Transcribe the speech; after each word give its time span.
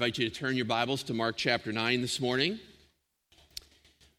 invite 0.00 0.16
you 0.16 0.30
to 0.30 0.34
turn 0.34 0.56
your 0.56 0.64
Bibles 0.64 1.02
to 1.02 1.12
Mark 1.12 1.36
chapter 1.36 1.72
9 1.72 2.00
this 2.00 2.22
morning. 2.22 2.58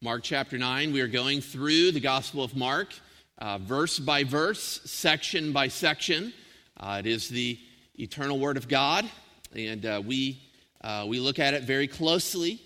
Mark 0.00 0.22
chapter 0.22 0.56
9, 0.56 0.92
we 0.92 1.00
are 1.00 1.08
going 1.08 1.40
through 1.40 1.90
the 1.90 1.98
Gospel 1.98 2.44
of 2.44 2.54
Mark, 2.54 2.94
uh, 3.38 3.58
verse 3.58 3.98
by 3.98 4.22
verse, 4.22 4.80
section 4.84 5.52
by 5.52 5.66
section. 5.66 6.32
Uh, 6.78 6.98
it 7.00 7.06
is 7.08 7.28
the 7.28 7.58
eternal 7.96 8.38
Word 8.38 8.56
of 8.56 8.68
God, 8.68 9.10
and 9.56 9.84
uh, 9.84 10.00
we, 10.06 10.40
uh, 10.82 11.04
we 11.08 11.18
look 11.18 11.40
at 11.40 11.52
it 11.52 11.64
very 11.64 11.88
closely 11.88 12.60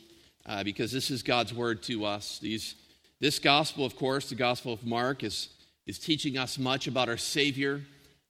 uh, 0.45 0.63
because 0.63 0.93
this 0.93 1.11
is 1.11 1.23
God's 1.23 1.55
Word 1.55 1.83
to 1.85 2.05
us. 2.05 2.39
These, 2.39 2.75
this 3.19 3.39
Gospel, 3.39 3.87
of 3.87 3.97
course, 3.97 4.29
the 4.29 4.35
Gospel 4.35 4.75
of 4.75 4.85
Mark, 4.85 5.25
is, 5.25 5.49
is 5.87 5.99
teaching 5.99 6.37
us 6.37 6.59
much 6.59 6.87
about 6.87 7.09
our 7.09 7.17
Savior, 7.17 7.81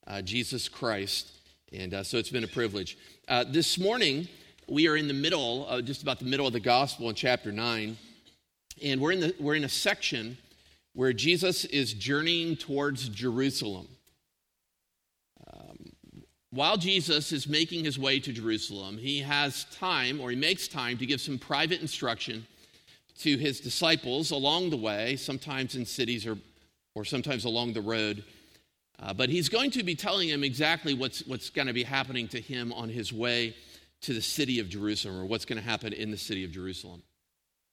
uh, 0.06 0.22
Jesus 0.22 0.68
Christ, 0.68 1.32
and 1.72 2.06
so 2.06 2.18
it's 2.18 2.30
been 2.30 2.44
a 2.44 2.46
privilege. 2.46 2.96
this 3.48 3.80
morning, 3.80 4.28
we 4.68 4.88
are 4.88 4.96
in 4.96 5.06
the 5.06 5.14
middle, 5.14 5.66
uh, 5.68 5.80
just 5.80 6.02
about 6.02 6.18
the 6.18 6.24
middle 6.24 6.46
of 6.46 6.52
the 6.52 6.60
gospel 6.60 7.08
in 7.08 7.14
chapter 7.14 7.52
9. 7.52 7.96
And 8.82 9.00
we're 9.00 9.12
in, 9.12 9.20
the, 9.20 9.34
we're 9.38 9.54
in 9.54 9.64
a 9.64 9.68
section 9.68 10.36
where 10.92 11.12
Jesus 11.12 11.64
is 11.66 11.92
journeying 11.92 12.56
towards 12.56 13.08
Jerusalem. 13.08 13.86
Um, 15.52 15.92
while 16.50 16.76
Jesus 16.76 17.32
is 17.32 17.46
making 17.46 17.84
his 17.84 17.98
way 17.98 18.18
to 18.18 18.32
Jerusalem, 18.32 18.98
he 18.98 19.20
has 19.20 19.66
time, 19.66 20.20
or 20.20 20.30
he 20.30 20.36
makes 20.36 20.66
time, 20.66 20.98
to 20.98 21.06
give 21.06 21.20
some 21.20 21.38
private 21.38 21.80
instruction 21.80 22.46
to 23.20 23.36
his 23.36 23.60
disciples 23.60 24.32
along 24.32 24.70
the 24.70 24.76
way, 24.76 25.16
sometimes 25.16 25.76
in 25.76 25.86
cities 25.86 26.26
or, 26.26 26.36
or 26.94 27.04
sometimes 27.04 27.44
along 27.44 27.72
the 27.72 27.80
road. 27.80 28.24
Uh, 28.98 29.12
but 29.12 29.28
he's 29.28 29.48
going 29.48 29.70
to 29.70 29.84
be 29.84 29.94
telling 29.94 30.28
them 30.28 30.42
exactly 30.42 30.92
what's, 30.92 31.24
what's 31.26 31.50
going 31.50 31.68
to 31.68 31.72
be 31.72 31.84
happening 31.84 32.26
to 32.26 32.40
him 32.40 32.72
on 32.72 32.88
his 32.88 33.12
way 33.12 33.54
to 34.02 34.12
the 34.12 34.22
city 34.22 34.60
of 34.60 34.68
Jerusalem 34.68 35.18
or 35.18 35.24
what's 35.24 35.44
going 35.44 35.60
to 35.60 35.68
happen 35.68 35.92
in 35.92 36.10
the 36.10 36.16
city 36.16 36.44
of 36.44 36.52
Jerusalem. 36.52 37.02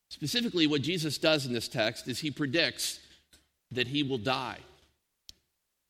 Specifically, 0.10 0.68
what 0.68 0.82
Jesus 0.82 1.18
does 1.18 1.46
in 1.46 1.54
this 1.54 1.68
text 1.68 2.08
is 2.08 2.20
he 2.20 2.32
predicts 2.32 3.00
that 3.72 3.88
he 3.88 4.04
will 4.04 4.18
die. 4.18 4.60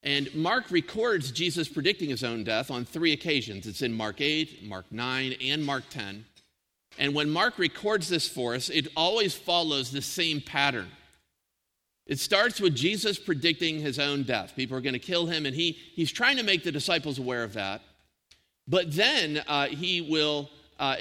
And 0.02 0.34
Mark 0.36 0.70
records 0.70 1.32
Jesus 1.32 1.70
predicting 1.70 2.10
his 2.10 2.24
own 2.24 2.44
death 2.44 2.70
on 2.70 2.84
three 2.84 3.14
occasions. 3.14 3.68
It's 3.68 3.82
in 3.82 3.94
Mark 3.94 4.20
8, 4.20 4.66
Mark 4.66 4.86
9, 4.92 5.36
and 5.42 5.66
Mark 5.66 5.86
10. 5.90 6.26
And 6.98 7.16
when 7.16 7.30
Mark 7.30 7.58
records 7.58 8.10
this 8.10 8.28
for 8.28 8.54
us, 8.54 8.70
it 8.70 8.88
always 8.96 9.34
follows 9.34 9.92
the 9.92 10.02
same 10.02 10.42
pattern. 10.42 10.90
It 12.06 12.20
starts 12.20 12.60
with 12.60 12.76
Jesus 12.76 13.18
predicting 13.18 13.80
his 13.80 13.98
own 13.98 14.24
death. 14.24 14.56
People 14.56 14.78
are 14.78 14.82
going 14.82 14.94
to 14.94 15.00
kill 15.00 15.26
him, 15.26 15.46
and 15.46 15.56
he, 15.56 15.72
he's 15.72 16.12
trying 16.12 16.38
to 16.38 16.44
make 16.44 16.64
the 16.64 16.72
disciples 16.72 17.18
aware 17.18 17.44
of 17.44 17.54
that. 17.54 17.82
But 18.68 18.94
then 18.94 19.44
uh, 19.48 19.68
he 19.68 20.02
will, 20.02 20.50
uh, 20.80 20.98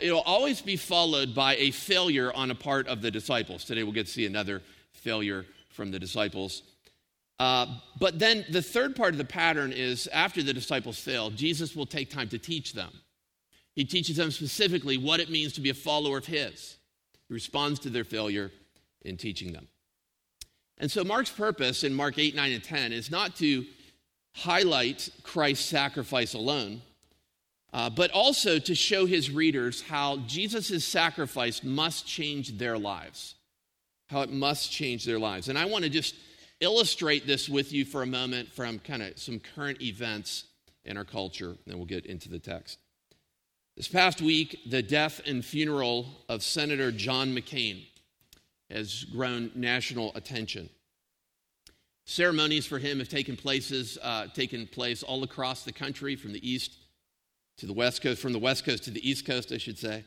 it, 0.00 0.12
will 0.12 0.20
always 0.20 0.60
be 0.60 0.76
followed 0.76 1.34
by 1.34 1.56
a 1.56 1.70
failure 1.70 2.32
on 2.32 2.50
a 2.50 2.54
part 2.54 2.88
of 2.88 3.02
the 3.02 3.10
disciples. 3.10 3.64
Today 3.64 3.82
we'll 3.82 3.92
get 3.92 4.06
to 4.06 4.12
see 4.12 4.26
another 4.26 4.62
failure 4.92 5.46
from 5.70 5.90
the 5.90 5.98
disciples. 5.98 6.62
Uh, 7.38 7.66
but 8.00 8.18
then 8.18 8.44
the 8.50 8.62
third 8.62 8.96
part 8.96 9.12
of 9.12 9.18
the 9.18 9.24
pattern 9.24 9.72
is 9.72 10.08
after 10.08 10.42
the 10.42 10.54
disciples 10.54 10.98
fail, 10.98 11.30
Jesus 11.30 11.76
will 11.76 11.86
take 11.86 12.10
time 12.10 12.28
to 12.30 12.38
teach 12.38 12.72
them. 12.72 12.90
He 13.74 13.84
teaches 13.84 14.16
them 14.16 14.30
specifically 14.30 14.96
what 14.96 15.20
it 15.20 15.30
means 15.30 15.52
to 15.52 15.60
be 15.60 15.70
a 15.70 15.74
follower 15.74 16.18
of 16.18 16.26
His. 16.26 16.78
He 17.28 17.34
responds 17.34 17.78
to 17.80 17.90
their 17.90 18.04
failure 18.04 18.50
in 19.02 19.18
teaching 19.18 19.52
them. 19.52 19.68
And 20.78 20.90
so 20.90 21.04
Mark's 21.04 21.30
purpose 21.30 21.84
in 21.84 21.94
Mark 21.94 22.18
8, 22.18 22.34
9, 22.34 22.52
and 22.52 22.64
10 22.64 22.92
is 22.92 23.10
not 23.10 23.36
to 23.36 23.64
highlight 24.34 25.08
Christ's 25.22 25.64
sacrifice 25.66 26.34
alone, 26.34 26.82
uh, 27.72 27.90
but 27.90 28.10
also 28.10 28.58
to 28.58 28.74
show 28.74 29.06
his 29.06 29.30
readers 29.30 29.82
how 29.82 30.18
Jesus' 30.26 30.84
sacrifice 30.84 31.62
must 31.62 32.06
change 32.06 32.58
their 32.58 32.78
lives, 32.78 33.34
how 34.08 34.22
it 34.22 34.30
must 34.30 34.70
change 34.70 35.04
their 35.04 35.18
lives. 35.18 35.48
And 35.48 35.58
I 35.58 35.64
want 35.66 35.84
to 35.84 35.90
just 35.90 36.14
illustrate 36.60 37.26
this 37.26 37.48
with 37.48 37.72
you 37.72 37.84
for 37.84 38.02
a 38.02 38.06
moment 38.06 38.50
from 38.52 38.78
kind 38.78 39.02
of 39.02 39.18
some 39.18 39.40
current 39.40 39.82
events 39.82 40.44
in 40.84 40.96
our 40.96 41.04
culture, 41.04 41.50
and 41.50 41.58
then 41.66 41.76
we'll 41.76 41.86
get 41.86 42.06
into 42.06 42.28
the 42.28 42.38
text. 42.38 42.78
This 43.76 43.88
past 43.88 44.22
week, 44.22 44.58
the 44.70 44.82
death 44.82 45.20
and 45.26 45.44
funeral 45.44 46.06
of 46.30 46.42
Senator 46.42 46.90
John 46.90 47.34
McCain 47.34 47.84
has 48.70 49.04
grown 49.04 49.50
national 49.54 50.12
attention. 50.14 50.70
Ceremonies 52.06 52.66
for 52.66 52.78
him 52.78 53.00
have 53.00 53.08
taken 53.08 53.36
places, 53.36 53.98
uh, 54.00 54.28
taken 54.28 54.66
place 54.66 55.02
all 55.02 55.24
across 55.24 55.64
the 55.64 55.72
country, 55.72 56.16
from 56.16 56.32
the 56.32 56.48
east 56.48 56.78
to 57.58 57.66
the 57.66 57.72
West 57.72 58.02
Coast, 58.02 58.20
from 58.20 58.32
the 58.32 58.38
West 58.38 58.64
Coast 58.64 58.84
to 58.84 58.90
the 58.90 59.08
East 59.08 59.26
Coast, 59.26 59.52
I 59.52 59.58
should 59.58 59.78
say. 59.78 60.04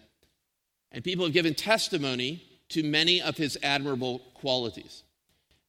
And 0.91 1.03
people 1.03 1.25
have 1.25 1.33
given 1.33 1.53
testimony 1.53 2.43
to 2.69 2.83
many 2.83 3.21
of 3.21 3.37
his 3.37 3.57
admirable 3.63 4.19
qualities. 4.35 5.03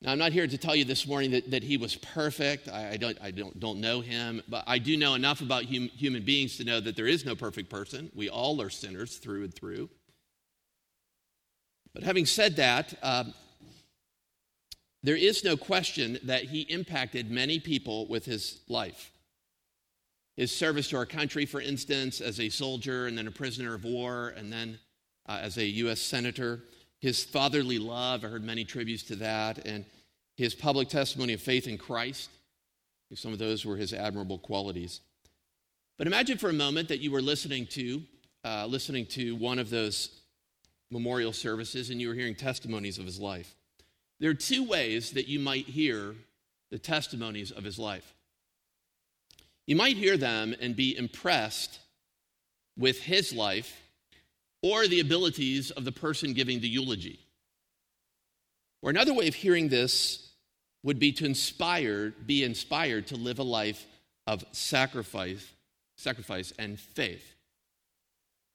Now, 0.02 0.12
I'm 0.12 0.18
not 0.18 0.32
here 0.32 0.46
to 0.46 0.58
tell 0.58 0.74
you 0.74 0.86
this 0.86 1.06
morning 1.06 1.32
that, 1.32 1.50
that 1.50 1.62
he 1.62 1.76
was 1.76 1.96
perfect. 1.96 2.68
I, 2.68 2.92
I, 2.92 2.96
don't, 2.96 3.18
I 3.20 3.30
don't, 3.30 3.58
don't 3.60 3.80
know 3.80 4.00
him, 4.00 4.42
but 4.48 4.64
I 4.66 4.78
do 4.78 4.96
know 4.96 5.14
enough 5.14 5.42
about 5.42 5.66
hum, 5.66 5.90
human 5.94 6.22
beings 6.22 6.56
to 6.56 6.64
know 6.64 6.80
that 6.80 6.96
there 6.96 7.06
is 7.06 7.26
no 7.26 7.34
perfect 7.34 7.68
person. 7.68 8.10
We 8.14 8.30
all 8.30 8.62
are 8.62 8.70
sinners 8.70 9.18
through 9.18 9.44
and 9.44 9.54
through. 9.54 9.90
But 11.92 12.02
having 12.02 12.24
said 12.24 12.56
that, 12.56 12.94
um, 13.02 13.34
there 15.02 15.16
is 15.16 15.44
no 15.44 15.56
question 15.56 16.18
that 16.24 16.44
he 16.44 16.62
impacted 16.62 17.30
many 17.30 17.58
people 17.58 18.06
with 18.06 18.24
his 18.24 18.60
life 18.68 19.10
his 20.36 20.54
service 20.54 20.88
to 20.88 20.96
our 20.96 21.06
country, 21.06 21.46
for 21.46 21.60
instance, 21.60 22.20
as 22.20 22.40
a 22.40 22.48
soldier 22.48 23.06
and 23.06 23.16
then 23.16 23.26
a 23.26 23.30
prisoner 23.30 23.74
of 23.74 23.84
war 23.84 24.34
and 24.36 24.52
then 24.52 24.78
uh, 25.28 25.38
as 25.42 25.58
a 25.58 25.64
U.S. 25.64 26.00
Senator. 26.00 26.60
His 27.00 27.24
fatherly 27.24 27.78
love, 27.78 28.24
I 28.24 28.28
heard 28.28 28.44
many 28.44 28.64
tributes 28.64 29.02
to 29.04 29.16
that, 29.16 29.66
and 29.66 29.84
his 30.36 30.54
public 30.54 30.88
testimony 30.88 31.32
of 31.32 31.40
faith 31.40 31.66
in 31.66 31.78
Christ. 31.78 32.30
Some 33.14 33.32
of 33.32 33.38
those 33.38 33.64
were 33.64 33.76
his 33.76 33.92
admirable 33.92 34.38
qualities. 34.38 35.00
But 35.98 36.06
imagine 36.06 36.38
for 36.38 36.48
a 36.48 36.54
moment 36.54 36.88
that 36.88 37.00
you 37.00 37.10
were 37.10 37.20
listening 37.20 37.66
to, 37.68 38.02
uh, 38.44 38.66
listening 38.66 39.06
to 39.06 39.34
one 39.36 39.58
of 39.58 39.68
those 39.68 40.20
memorial 40.90 41.32
services 41.32 41.90
and 41.90 42.00
you 42.00 42.08
were 42.08 42.14
hearing 42.14 42.34
testimonies 42.34 42.98
of 42.98 43.04
his 43.04 43.18
life. 43.18 43.54
There 44.18 44.30
are 44.30 44.34
two 44.34 44.66
ways 44.66 45.12
that 45.12 45.28
you 45.28 45.40
might 45.40 45.66
hear 45.66 46.14
the 46.70 46.78
testimonies 46.78 47.50
of 47.50 47.64
his 47.64 47.78
life. 47.78 48.14
You 49.70 49.76
might 49.76 49.96
hear 49.96 50.16
them 50.16 50.52
and 50.60 50.74
be 50.74 50.98
impressed 50.98 51.78
with 52.76 53.00
his 53.00 53.32
life 53.32 53.80
or 54.64 54.88
the 54.88 54.98
abilities 54.98 55.70
of 55.70 55.84
the 55.84 55.92
person 55.92 56.32
giving 56.32 56.58
the 56.58 56.68
eulogy. 56.68 57.20
Or 58.82 58.90
another 58.90 59.14
way 59.14 59.28
of 59.28 59.36
hearing 59.36 59.68
this 59.68 60.28
would 60.82 60.98
be 60.98 61.12
to 61.12 61.24
inspire, 61.24 62.10
be 62.26 62.42
inspired 62.42 63.06
to 63.06 63.16
live 63.16 63.38
a 63.38 63.44
life 63.44 63.86
of 64.26 64.44
sacrifice, 64.50 65.48
sacrifice 65.96 66.52
and 66.58 66.80
faith. 66.80 67.36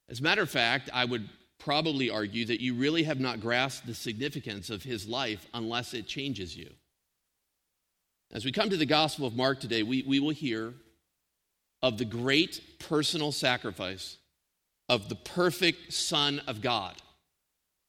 As 0.10 0.20
a 0.20 0.24
matter 0.24 0.42
of 0.42 0.50
fact, 0.50 0.90
I 0.94 1.06
would 1.06 1.30
probably 1.60 2.10
argue 2.10 2.44
that 2.48 2.60
you 2.60 2.74
really 2.74 3.04
have 3.04 3.22
not 3.22 3.40
grasped 3.40 3.88
the 3.88 3.96
significance 3.96 4.70
of 4.70 4.84
his 4.84 5.08
life 5.08 5.48
unless 5.54 5.94
it 5.94 6.08
changes 6.08 6.58
you. 6.58 6.72
As 8.34 8.44
we 8.44 8.52
come 8.52 8.70
to 8.70 8.76
the 8.76 8.86
Gospel 8.86 9.26
of 9.26 9.34
Mark 9.34 9.62
today, 9.62 9.82
we, 9.82 10.04
we 10.04 10.20
will 10.20 10.32
hear 10.32 10.74
of 11.82 11.98
the 11.98 12.06
great 12.06 12.62
personal 12.80 13.32
sacrifice 13.32 14.18
of 14.90 15.10
the 15.10 15.16
perfect 15.16 15.94
Son 15.94 16.42
of 16.48 16.62
God 16.62 16.96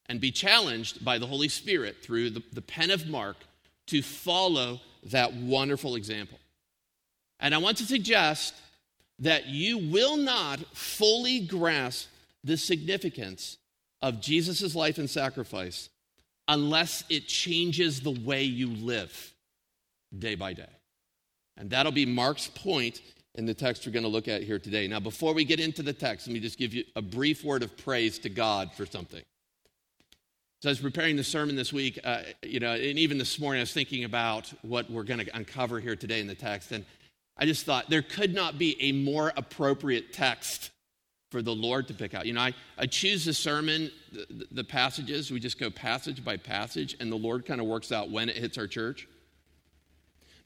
and 0.07 0.21
be 0.21 0.31
challenged 0.31 1.05
by 1.05 1.19
the 1.19 1.27
Holy 1.27 1.49
Spirit 1.49 1.97
through 2.03 2.31
the, 2.31 2.43
the 2.53 2.63
pen 2.63 2.91
of 2.91 3.07
Mark 3.07 3.37
to 3.89 4.03
follow 4.03 4.81
that 5.05 5.35
wonderful 5.35 5.95
example. 5.97 6.39
And 7.41 7.55
I 7.55 7.59
want 7.59 7.79
to 7.79 7.85
suggest 7.85 8.55
that 9.19 9.47
you 9.47 9.79
will 9.79 10.17
not 10.17 10.61
fully 10.75 11.41
grasp 11.41 12.09
the 12.45 12.57
significance 12.57 13.59
of 14.03 14.21
Jesus' 14.21 14.75
life 14.75 14.99
and 14.99 15.09
sacrifice 15.09 15.89
unless 16.49 17.05
it 17.09 17.27
changes 17.27 18.01
the 18.01 18.11
way 18.11 18.43
you 18.45 18.69
live 18.69 19.35
day 20.17 20.35
by 20.35 20.53
day. 20.53 20.69
And 21.57 21.71
that'll 21.71 21.93
be 21.93 22.07
Mark's 22.07 22.49
point 22.49 23.01
in 23.37 23.47
the 23.47 23.55
text 23.55 23.87
we're 23.87 23.93
going 23.93 24.03
to 24.03 24.09
look 24.09 24.29
at 24.29 24.43
here 24.43 24.59
today. 24.59 24.89
Now, 24.89 25.01
before 25.01 25.35
we 25.35 25.45
get 25.45 25.61
into 25.61 25.83
the 25.83 25.93
text, 25.93 26.27
let 26.27 26.35
me 26.35 26.41
just 26.41 26.59
give 26.59 26.75
you 26.75 26.85
a 26.97 27.03
brief 27.03 27.45
word 27.45 27.63
of 27.63 27.77
praise 27.77 28.19
to 28.21 28.29
God 28.29 28.73
for 28.73 28.87
something. 28.87 29.23
So, 30.63 30.71
I 30.71 30.73
was 30.73 30.81
preparing 30.81 31.17
the 31.17 31.25
sermon 31.25 31.55
this 31.55 31.73
week, 31.73 32.01
uh, 32.03 32.23
you 32.43 32.61
know, 32.61 32.73
and 32.73 32.99
even 32.99 33.19
this 33.19 33.39
morning, 33.39 33.61
I 33.61 33.63
was 33.63 33.73
thinking 33.73 34.05
about 34.05 34.53
what 34.63 34.91
we're 34.91 35.05
going 35.05 35.25
to 35.25 35.37
uncover 35.37 35.81
here 35.81 35.97
today 35.97 36.21
in 36.21 36.27
the 36.27 36.35
text. 36.35 36.73
And 36.73 36.85
I 37.37 37.45
just 37.45 37.67
thought 37.67 37.91
there 37.91 38.03
could 38.03 38.35
not 38.35 38.59
be 38.59 38.81
a 38.81 38.93
more 38.93 39.33
appropriate 39.37 40.15
text 40.15 40.71
for 41.31 41.43
the 41.43 41.55
Lord 41.55 41.89
to 41.89 41.95
pick 41.95 42.15
out. 42.15 42.25
You 42.25 42.33
know, 42.33 42.41
I, 42.41 42.55
I 42.79 42.87
choose 42.87 43.27
the 43.27 43.35
sermon, 43.35 43.91
the, 44.13 44.47
the 44.51 44.65
passages, 44.65 45.31
we 45.31 45.41
just 45.41 45.59
go 45.59 45.69
passage 45.69 46.25
by 46.25 46.39
passage, 46.39 46.97
and 47.01 47.13
the 47.13 47.17
Lord 47.17 47.45
kind 47.45 47.61
of 47.61 47.67
works 47.67 47.93
out 47.93 48.11
when 48.11 48.31
it 48.31 48.37
hits 48.37 48.57
our 48.57 48.67
church. 48.67 49.07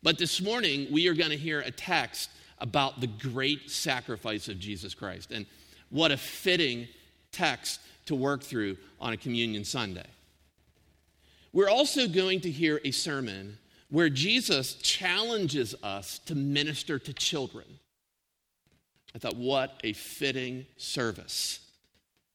But 0.02 0.19
this 0.19 0.40
morning, 0.40 0.88
we 0.90 1.06
are 1.08 1.14
going 1.14 1.31
to 1.31 1.37
hear 1.37 1.60
a 1.60 1.70
text 1.70 2.31
about 2.60 3.00
the 3.00 3.06
great 3.06 3.70
sacrifice 3.70 4.48
of 4.48 4.58
Jesus 4.58 4.94
Christ. 4.94 5.30
And 5.30 5.46
What 5.90 6.12
a 6.12 6.16
fitting 6.16 6.88
text 7.32 7.80
to 8.06 8.14
work 8.14 8.42
through 8.42 8.76
on 9.00 9.12
a 9.12 9.16
communion 9.16 9.64
Sunday. 9.64 10.06
We're 11.52 11.68
also 11.68 12.06
going 12.06 12.40
to 12.42 12.50
hear 12.50 12.80
a 12.84 12.92
sermon 12.92 13.58
where 13.90 14.08
Jesus 14.08 14.74
challenges 14.74 15.74
us 15.82 16.20
to 16.20 16.34
minister 16.36 16.98
to 16.98 17.12
children. 17.12 17.66
I 19.14 19.18
thought, 19.18 19.36
what 19.36 19.80
a 19.82 19.92
fitting 19.92 20.66
service 20.76 21.58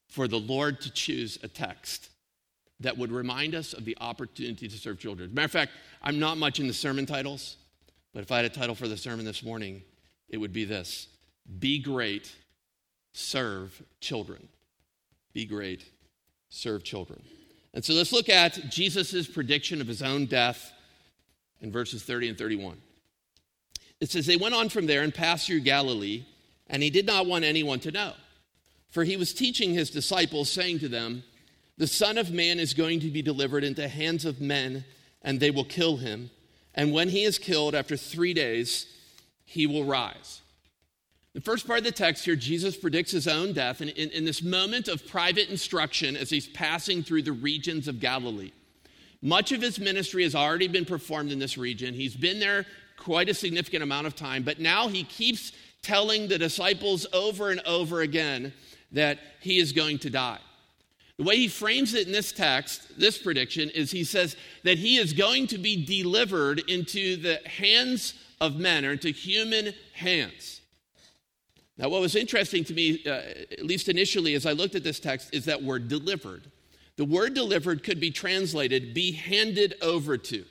for 0.10 0.28
the 0.28 0.39
Lord 0.39 0.81
to 0.81 0.92
choose 0.92 1.39
a 1.44 1.48
text 1.48 2.10
that 2.81 2.98
would 2.98 3.12
remind 3.12 3.56
us 3.56 3.71
of 3.71 3.86
the 3.86 3.98
opportunity 4.01 4.68
to 4.68 4.78
serve 4.78 5.00
children. 5.00 5.33
Matter 5.33 5.45
of 5.45 5.51
fact, 5.51 5.71
I'm 6.01 6.19
not 6.19 6.38
much 6.38 6.60
in 6.60 6.68
the 6.68 6.74
sermon 6.74 7.06
titles, 7.06 7.56
but 8.13 8.21
if 8.21 8.31
I 8.31 8.38
had 8.38 8.45
a 8.45 8.50
title 8.50 8.75
for 8.75 8.89
the 8.89 8.98
sermon 8.98 9.24
this 9.24 9.44
morning, 9.44 9.81
it 10.30 10.38
would 10.38 10.54
be 10.54 10.66
this 10.66 11.07
Be 11.60 11.80
great, 11.80 12.33
serve 13.13 13.81
children. 14.00 14.48
Be 15.33 15.45
great, 15.45 15.83
serve 16.50 16.83
children. 16.83 17.22
And 17.74 17.83
so 17.83 17.94
let's 17.94 18.13
look 18.13 18.30
at 18.30 18.69
Jesus' 18.69 19.27
prediction 19.27 19.81
of 19.81 19.88
his 19.88 20.01
own 20.01 20.25
death 20.25 20.72
in 21.60 21.72
verses 21.72 22.04
30 22.04 22.30
and 22.30 22.38
31. 22.38 22.81
It 24.00 24.10
says, 24.10 24.25
They 24.25 24.38
went 24.38 24.56
on 24.56 24.69
from 24.69 24.88
there 24.88 25.04
and 25.04 25.13
passed 25.13 25.48
through 25.48 25.62
Galilee, 25.62 26.25
and 26.68 26.81
he 26.81 26.89
did 26.89 27.06
not 27.06 27.25
want 27.25 27.44
anyone 27.44 27.80
to 27.81 27.92
know. 27.92 28.13
For 28.89 29.04
he 29.04 29.18
was 29.18 29.33
teaching 29.33 29.74
his 29.74 29.89
disciples, 29.89 30.50
saying 30.50 30.80
to 30.80 30.88
them, 30.88 31.24
The 31.78 31.88
Son 31.88 32.18
of 32.18 32.31
Man 32.31 32.60
is 32.60 32.74
going 32.74 33.01
to 33.01 33.12
be 33.12 33.21
delivered 33.21 33.66
into 33.66 33.81
the 33.81 33.89
hands 33.89 34.24
of 34.24 34.39
men, 34.39 34.86
and 35.21 35.39
they 35.39 35.51
will 35.51 35.66
kill 35.66 35.98
him. 35.98 36.30
And 36.74 36.94
when 36.94 37.10
he 37.10 37.24
is 37.24 37.38
killed, 37.38 37.75
after 37.75 37.98
three 37.98 38.33
days, 38.33 38.88
he 39.45 39.68
will 39.68 39.86
rise. 39.86 40.42
The 41.33 41.42
first 41.42 41.68
part 41.68 41.80
of 41.80 41.86
the 41.86 41.92
text 41.92 42.25
here, 42.25 42.36
Jesus 42.36 42.77
predicts 42.77 43.12
his 43.12 43.27
own 43.27 43.53
death 43.53 43.81
in, 43.81 43.89
in, 43.89 44.09
in, 44.12 44.25
this 44.25 44.42
moment 44.42 44.88
of 44.88 45.06
private 45.06 45.50
instruction 45.50 46.15
as 46.15 46.30
he's 46.30 46.47
passing 46.47 47.03
through 47.03 47.24
the 47.24 47.33
regions 47.33 47.89
of 47.89 48.00
Galilee. 48.00 48.53
Much 49.21 49.51
of 49.51 49.62
his 49.62 49.77
ministry 49.80 50.24
has 50.24 50.33
already 50.33 50.69
been 50.69 50.86
performed 50.86 51.31
in 51.31 51.39
this 51.39 51.57
region. 51.57 51.94
He's 51.94 52.15
been 52.15 52.39
there 52.39 52.65
quite 52.97 53.27
a 53.27 53.33
significant 53.33 53.83
amount 53.83 54.07
of 54.07 54.15
time, 54.15 54.44
but 54.44 54.59
now 54.59 54.88
he 54.88 55.03
keeps 55.03 55.51
telling 55.81 56.27
the 56.27 56.38
disciples 56.38 57.06
over 57.12 57.51
and 57.51 57.59
over 57.62 58.01
again 58.01 58.53
that 58.94 59.19
he 59.42 59.59
is 59.59 59.74
going 59.74 60.00
to 60.00 60.09
die. 60.09 60.39
The 61.18 61.24
way 61.24 61.38
he 61.38 61.47
frames 61.47 61.94
it 61.94 62.07
in 62.07 62.13
this 62.13 62.31
text, 62.31 62.97
this 63.00 63.18
prediction, 63.18 63.69
is 63.69 63.92
he 63.92 64.03
says 64.03 64.36
that 64.63 64.77
he 64.77 64.97
is 64.97 65.13
going 65.13 65.47
to 65.47 65.57
be 65.57 65.86
delivered 65.86 66.59
into 66.69 67.18
the 67.18 67.39
hands 67.45 68.13
of 68.42 68.58
men 68.58 68.86
or 68.86 68.92
into 68.92 69.10
human 69.10 69.74
hands. 69.94 70.62
Now, 71.78 71.90
what 71.90 72.02
was 72.02 72.16
interesting 72.16 72.64
to 72.66 72.74
me, 72.74 73.04
uh, 73.06 73.10
at 73.10 73.66
least 73.66 73.90
initially 73.90 74.34
as 74.34 74.46
I 74.46 74.54
looked 74.54 74.76
at 74.76 74.84
this 74.84 75.00
text, 75.00 75.34
is 75.34 75.46
that 75.46 75.62
word 75.62 75.90
delivered. 75.90 76.50
The 76.96 77.06
word 77.06 77.34
delivered 77.34 77.84
could 77.84 78.00
be 78.00 78.12
translated 78.12 78.94
be 78.94 79.12
handed 79.12 79.76
over 79.82 80.18
to. 80.18 80.46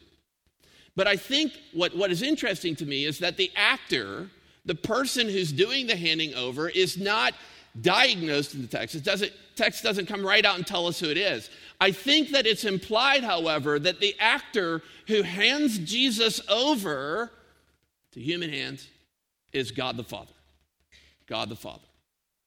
But 0.97 1.09
I 1.09 1.17
think 1.17 1.53
what, 1.73 1.97
what 1.97 2.11
is 2.11 2.23
interesting 2.23 2.77
to 2.77 2.87
me 2.87 3.05
is 3.05 3.19
that 3.21 3.37
the 3.37 3.51
actor, 3.57 4.29
the 4.65 4.75
person 4.75 5.29
who's 5.29 5.51
doing 5.51 5.87
the 5.87 5.97
handing 5.97 6.35
over, 6.35 6.69
is 6.69 6.99
not 6.99 7.35
diagnosed 7.81 8.55
in 8.55 8.63
the 8.63 8.69
text. 8.69 8.95
It 8.95 9.03
doesn't, 9.03 9.33
text 9.57 9.83
doesn't 9.83 10.07
come 10.07 10.25
right 10.25 10.45
out 10.45 10.57
and 10.57 10.67
tell 10.67 10.87
us 10.87 11.01
who 11.01 11.11
it 11.11 11.17
is. 11.17 11.51
I 11.81 11.91
think 11.91 12.31
that 12.31 12.47
it's 12.47 12.65
implied, 12.65 13.25
however, 13.25 13.79
that 13.79 14.01
the 14.01 14.15
actor 14.21 14.83
who 15.09 15.23
hands 15.23 15.79
Jesus 15.79 16.41
over 16.49 17.33
to 18.15 18.21
human 18.21 18.51
hands 18.51 18.89
is 19.53 19.71
God 19.71 19.97
the 19.97 20.05
Father. 20.05 20.33
God 21.27 21.49
the 21.49 21.57
Father. 21.57 21.85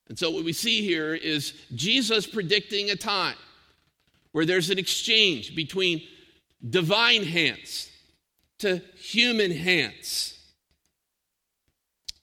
And 0.09 0.17
so 0.17 0.31
what 0.31 0.43
we 0.43 0.53
see 0.53 0.81
here 0.81 1.13
is 1.13 1.53
Jesus 1.75 2.25
predicting 2.25 2.89
a 2.89 2.95
time 2.95 3.35
where 4.31 4.45
there's 4.45 4.69
an 4.69 4.79
exchange 4.79 5.55
between 5.55 6.01
divine 6.67 7.23
hands 7.23 7.89
to 8.59 8.81
human 8.95 9.51
hands. 9.51 10.33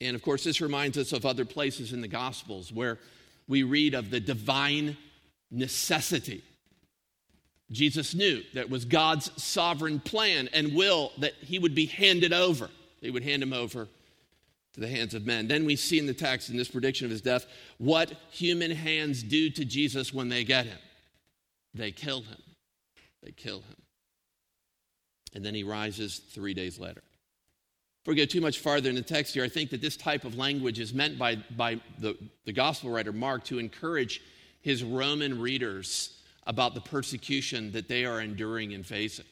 And 0.00 0.14
of 0.14 0.22
course, 0.22 0.44
this 0.44 0.60
reminds 0.60 0.98
us 0.98 1.12
of 1.12 1.24
other 1.24 1.44
places 1.44 1.92
in 1.92 2.00
the 2.00 2.08
Gospels 2.08 2.72
where 2.72 2.98
we 3.46 3.62
read 3.62 3.94
of 3.94 4.10
the 4.10 4.20
divine 4.20 4.96
necessity. 5.50 6.42
Jesus 7.70 8.14
knew 8.14 8.42
that 8.54 8.70
was 8.70 8.84
God's 8.84 9.30
sovereign 9.42 10.00
plan 10.00 10.48
and 10.52 10.74
will 10.74 11.12
that 11.18 11.34
he 11.40 11.58
would 11.58 11.74
be 11.74 11.86
handed 11.86 12.32
over. 12.32 12.68
They 13.04 13.10
would 13.10 13.22
hand 13.22 13.42
him 13.42 13.52
over 13.52 13.86
to 14.72 14.80
the 14.80 14.88
hands 14.88 15.12
of 15.12 15.26
men. 15.26 15.46
Then 15.46 15.66
we 15.66 15.76
see 15.76 15.98
in 15.98 16.06
the 16.06 16.14
text, 16.14 16.48
in 16.48 16.56
this 16.56 16.68
prediction 16.68 17.04
of 17.04 17.10
his 17.10 17.20
death, 17.20 17.44
what 17.76 18.14
human 18.30 18.70
hands 18.70 19.22
do 19.22 19.50
to 19.50 19.62
Jesus 19.62 20.14
when 20.14 20.30
they 20.30 20.42
get 20.42 20.64
him. 20.64 20.78
They 21.74 21.92
kill 21.92 22.22
him. 22.22 22.42
They 23.22 23.32
kill 23.32 23.58
him. 23.58 23.76
And 25.34 25.44
then 25.44 25.54
he 25.54 25.64
rises 25.64 26.16
three 26.16 26.54
days 26.54 26.80
later. 26.80 27.02
Before 28.02 28.14
we 28.14 28.16
go 28.16 28.24
too 28.24 28.40
much 28.40 28.60
farther 28.60 28.88
in 28.88 28.94
the 28.94 29.02
text 29.02 29.34
here, 29.34 29.44
I 29.44 29.50
think 29.50 29.68
that 29.68 29.82
this 29.82 29.98
type 29.98 30.24
of 30.24 30.38
language 30.38 30.80
is 30.80 30.94
meant 30.94 31.18
by, 31.18 31.36
by 31.58 31.78
the, 31.98 32.16
the 32.46 32.54
gospel 32.54 32.88
writer 32.88 33.12
Mark 33.12 33.44
to 33.44 33.58
encourage 33.58 34.22
his 34.62 34.82
Roman 34.82 35.38
readers 35.42 36.22
about 36.46 36.74
the 36.74 36.80
persecution 36.80 37.70
that 37.72 37.86
they 37.86 38.06
are 38.06 38.22
enduring 38.22 38.72
and 38.72 38.86
facing. 38.86 39.26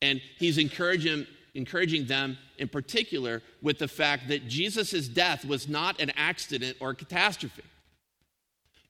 And 0.00 0.20
he's 0.38 0.58
encouraging, 0.58 1.26
encouraging 1.54 2.06
them 2.06 2.38
in 2.58 2.68
particular 2.68 3.42
with 3.62 3.78
the 3.78 3.88
fact 3.88 4.28
that 4.28 4.48
Jesus' 4.48 5.08
death 5.08 5.44
was 5.44 5.68
not 5.68 6.00
an 6.00 6.10
accident 6.16 6.76
or 6.80 6.90
a 6.90 6.94
catastrophe. 6.94 7.62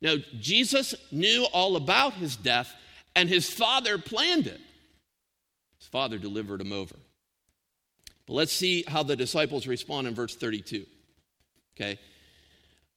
No, 0.03 0.17
Jesus 0.39 0.95
knew 1.11 1.47
all 1.53 1.77
about 1.77 2.15
his 2.15 2.37
death, 2.37 2.75
and 3.15 3.29
his 3.29 3.51
father 3.51 3.99
planned 3.99 4.47
it. 4.47 4.61
His 5.79 5.89
father 5.89 6.19
delivered 6.19 6.61
him 6.61 6.73
over. 6.73 6.97
But 8.27 8.35
let's 8.35 8.53
see 8.53 8.85
how 8.87 9.03
the 9.03 9.17
disciples 9.17 9.67
respond 9.67 10.07
in 10.07 10.15
verse 10.15 10.37
32. 10.37 10.87
Okay? 11.77 11.99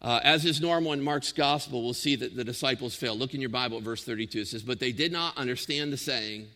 Uh, 0.01 0.19
as 0.24 0.44
is 0.44 0.62
normal 0.62 0.94
in 0.94 1.01
Mark's 1.01 1.31
gospel, 1.31 1.83
we'll 1.83 1.94
see 1.94 2.15
that 2.18 2.36
the 2.36 2.44
disciples 2.44 2.95
fail. 2.95 3.15
Look 3.18 3.33
in 3.33 3.42
your 3.42 3.50
Bible 3.50 3.80
verse 3.80 4.04
32. 4.04 4.42
It 4.42 4.48
says, 4.48 4.63
But 4.63 4.80
they 4.80 4.92
did 4.92 5.12
not 5.12 5.38
understand 5.38 5.94
the 5.94 5.98
saying 5.98 6.48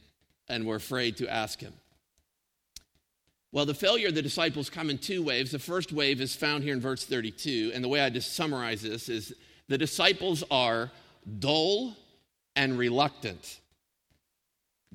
and 0.49 0.65
were 0.65 0.75
afraid 0.75 1.17
to 1.17 1.33
ask 1.33 1.59
him. 1.59 1.73
Well, 3.51 3.65
the 3.65 3.73
failure 3.73 4.09
of 4.09 4.15
the 4.15 4.21
disciples 4.21 4.69
come 4.69 4.89
in 4.89 4.97
two 4.97 5.23
waves. 5.23 5.51
The 5.51 5.59
first 5.59 5.93
wave 5.93 6.19
is 6.19 6.35
found 6.35 6.63
here 6.63 6.73
in 6.73 6.81
verse 6.81 7.05
32, 7.05 7.71
and 7.73 7.83
the 7.83 7.87
way 7.87 8.01
I 8.01 8.09
just 8.09 8.35
summarize 8.35 8.81
this 8.81 9.07
is 9.07 9.33
the 9.67 9.77
disciples 9.77 10.43
are 10.51 10.91
dull 11.39 11.95
and 12.55 12.77
reluctant. 12.77 13.59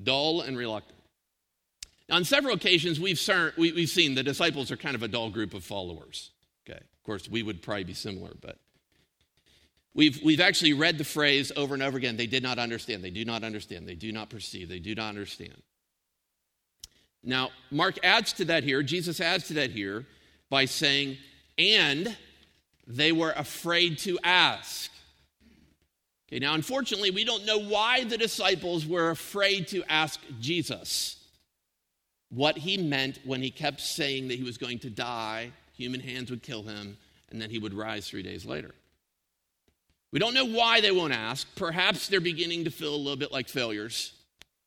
Dull 0.01 0.41
and 0.41 0.57
reluctant. 0.57 0.99
Now, 2.09 2.17
on 2.17 2.25
several 2.25 2.53
occasions, 2.53 2.99
we've, 2.99 3.19
we've 3.57 3.89
seen 3.89 4.15
the 4.15 4.23
disciples 4.23 4.71
are 4.71 4.77
kind 4.77 4.95
of 4.95 5.03
a 5.03 5.07
dull 5.07 5.29
group 5.29 5.53
of 5.53 5.63
followers. 5.63 6.31
Okay, 6.67 6.79
of 6.79 7.03
course, 7.03 7.27
we 7.27 7.43
would 7.43 7.61
probably 7.61 7.85
be 7.85 7.93
similar, 7.93 8.31
but 8.39 8.57
we've, 9.93 10.21
we've 10.23 10.41
actually 10.41 10.73
read 10.73 10.97
the 10.97 11.03
phrase 11.03 11.51
over 11.55 11.73
and 11.73 11.81
over 11.81 11.97
again 11.97 12.17
they 12.17 12.27
did 12.27 12.43
not 12.43 12.59
understand, 12.59 13.03
they 13.03 13.09
do 13.09 13.25
not 13.25 13.43
understand, 13.43 13.87
they 13.87 13.95
do 13.95 14.11
not 14.11 14.29
perceive, 14.29 14.69
they 14.69 14.79
do 14.79 14.95
not 14.95 15.09
understand. 15.09 15.61
Now, 17.23 17.51
Mark 17.71 17.97
adds 18.03 18.33
to 18.33 18.45
that 18.45 18.63
here, 18.63 18.83
Jesus 18.83 19.21
adds 19.21 19.47
to 19.47 19.53
that 19.55 19.71
here 19.71 20.05
by 20.49 20.65
saying, 20.65 21.17
and 21.57 22.15
they 22.85 23.11
were 23.11 23.31
afraid 23.31 23.97
to 23.99 24.19
ask. 24.23 24.91
Okay, 26.27 26.39
now, 26.39 26.53
unfortunately, 26.53 27.11
we 27.11 27.23
don't 27.23 27.45
know 27.45 27.59
why 27.59 28.03
the 28.03 28.17
disciples 28.17 28.85
were 28.85 29.09
afraid 29.09 29.67
to 29.69 29.83
ask 29.87 30.19
Jesus 30.39 31.17
what 32.29 32.57
he 32.57 32.77
meant 32.77 33.19
when 33.23 33.41
he 33.41 33.51
kept 33.51 33.79
saying 33.79 34.27
that 34.27 34.37
he 34.37 34.43
was 34.43 34.57
going 34.57 34.79
to 34.79 34.89
die, 34.89 35.51
human 35.73 35.99
hands 35.99 36.29
would 36.31 36.41
kill 36.41 36.63
him, 36.63 36.97
and 37.29 37.41
then 37.41 37.49
he 37.49 37.59
would 37.59 37.73
rise 37.73 38.09
three 38.09 38.23
days 38.23 38.45
later. 38.45 38.73
We 40.11 40.19
don't 40.19 40.33
know 40.33 40.45
why 40.45 40.81
they 40.81 40.91
won't 40.91 41.13
ask. 41.13 41.47
Perhaps 41.55 42.07
they're 42.07 42.21
beginning 42.21 42.65
to 42.65 42.71
feel 42.71 42.93
a 42.93 42.97
little 42.97 43.17
bit 43.17 43.31
like 43.31 43.47
failures. 43.47 44.13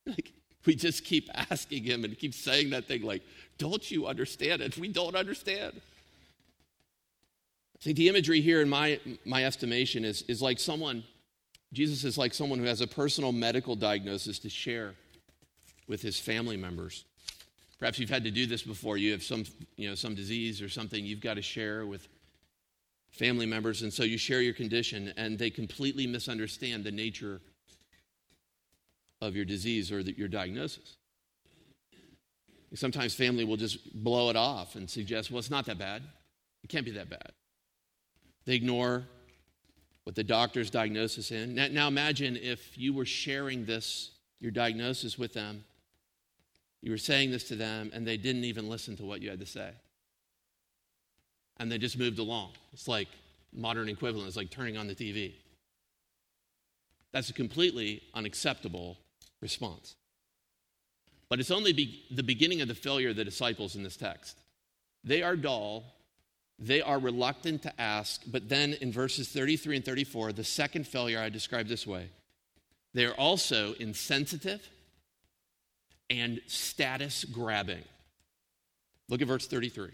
Like, 0.09 0.31
we 0.67 0.75
just 0.75 1.05
keep 1.05 1.31
asking 1.51 1.85
him 1.85 2.05
and 2.05 2.19
keep 2.19 2.35
saying 2.35 2.71
that 2.71 2.87
thing 2.87 3.03
like, 3.03 3.23
don't 3.59 3.91
you 3.91 4.07
understand 4.07 4.63
it? 4.63 4.77
We 4.77 4.89
don't 4.89 5.15
understand. 5.15 5.81
See, 7.81 7.93
the 7.93 8.09
imagery 8.09 8.41
here, 8.41 8.63
in 8.63 8.69
my, 8.69 9.01
my 9.25 9.45
estimation, 9.45 10.05
is, 10.05 10.23
is 10.23 10.43
like 10.43 10.59
someone, 10.59 11.05
Jesus 11.73 12.05
is 12.05 12.17
like 12.17 12.35
someone 12.35 12.59
who 12.59 12.65
has 12.65 12.81
a 12.81 12.87
personal 12.87 13.33
medical 13.33 13.77
diagnosis 13.77 14.39
to 14.41 14.49
share 14.49 14.95
with 15.87 16.03
his 16.03 16.19
family 16.19 16.57
members. 16.57 17.05
Perhaps 17.79 17.99
you've 17.99 18.11
had 18.11 18.25
to 18.25 18.31
do 18.31 18.47
this 18.47 18.63
before. 18.63 18.97
You 18.97 19.13
have 19.13 19.23
some, 19.23 19.45
you 19.77 19.89
know, 19.89 19.95
some 19.95 20.15
disease 20.15 20.63
or 20.63 20.69
something 20.69 21.05
you've 21.05 21.21
got 21.21 21.35
to 21.35 21.43
share 21.43 21.85
with 21.85 22.09
family 23.11 23.47
members, 23.47 23.83
and 23.83 23.93
so 23.93 24.03
you 24.03 24.19
share 24.19 24.41
your 24.41 24.55
condition, 24.55 25.13
and 25.17 25.39
they 25.39 25.51
completely 25.51 26.07
misunderstand 26.07 26.85
the 26.85 26.91
nature 26.91 27.41
of 29.21 29.35
your 29.35 29.45
disease 29.45 29.91
or 29.91 30.03
the, 30.03 30.17
your 30.17 30.29
diagnosis. 30.29 30.97
Sometimes 32.75 33.15
family 33.15 33.45
will 33.45 33.57
just 33.57 34.03
blow 34.05 34.29
it 34.29 34.37
off 34.37 34.75
and 34.75 34.89
suggest, 34.91 35.31
well, 35.31 35.39
it's 35.39 35.51
not 35.51 35.65
that 35.67 35.79
bad. 35.79 36.03
It 36.63 36.69
can't 36.69 36.85
be 36.85 36.91
that 36.93 37.09
bad. 37.09 37.33
They 38.45 38.55
ignore 38.55 39.05
what 40.05 40.15
the 40.15 40.25
doctor's 40.25 40.71
diagnosis 40.71 41.31
in. 41.31 41.55
Now 41.55 41.89
imagine 41.89 42.37
if 42.37 42.77
you 42.77 42.93
were 42.93 43.07
sharing 43.07 43.65
this, 43.65 44.11
your 44.41 44.51
diagnosis 44.51 45.19
with 45.19 45.33
them. 45.33 45.65
You 46.83 46.91
were 46.91 46.99
saying 46.99 47.31
this 47.31 47.45
to 47.49 47.57
them, 47.57 47.91
and 47.93 48.07
they 48.07 48.17
didn't 48.17 48.45
even 48.45 48.69
listen 48.69 48.97
to 48.99 49.05
what 49.05 49.23
you 49.23 49.31
had 49.31 49.41
to 49.41 49.47
say. 49.47 49.71
And 51.57 51.73
they 51.73 51.79
just 51.79 51.99
moved 51.99 52.19
along. 52.19 52.51
It's 52.73 52.87
like 52.87 53.09
modern 53.53 53.89
equivalent, 53.89 54.29
it's 54.29 54.37
like 54.37 54.51
turning 54.51 54.77
on 54.77 54.87
the 54.87 54.95
TV. 54.95 55.33
That's 57.13 57.31
a 57.31 57.33
completely 57.33 58.03
unacceptable 58.15 58.99
response. 59.41 59.97
But 61.29 61.41
it's 61.41 61.51
only 61.51 61.73
be- 61.73 62.05
the 62.11 62.23
beginning 62.23 62.61
of 62.61 62.69
the 62.69 62.75
failure 62.75 63.11
of 63.11 63.17
the 63.17 63.25
disciples 63.25 63.75
in 63.77 63.83
this 63.83 63.97
text. 63.97 64.39
They 65.03 65.23
are 65.23 65.37
dull, 65.37 65.85
they 66.59 66.81
are 66.81 66.99
reluctant 66.99 67.63
to 67.63 67.81
ask, 67.81 68.23
but 68.27 68.49
then 68.49 68.75
in 68.75 68.93
verses 68.93 69.29
33 69.29 69.77
and 69.77 69.85
34, 69.85 70.33
the 70.33 70.45
second 70.45 70.87
failure 70.87 71.21
I 71.21 71.29
describe 71.29 71.69
this 71.69 71.87
way 71.87 72.09
they 72.95 73.05
are 73.05 73.15
also 73.15 73.75
insensitive 73.75 74.67
and 76.09 76.41
status 76.47 77.25
grabbing. 77.25 77.83
Look 79.11 79.21
at 79.21 79.29
verse 79.29 79.47
33. 79.47 79.91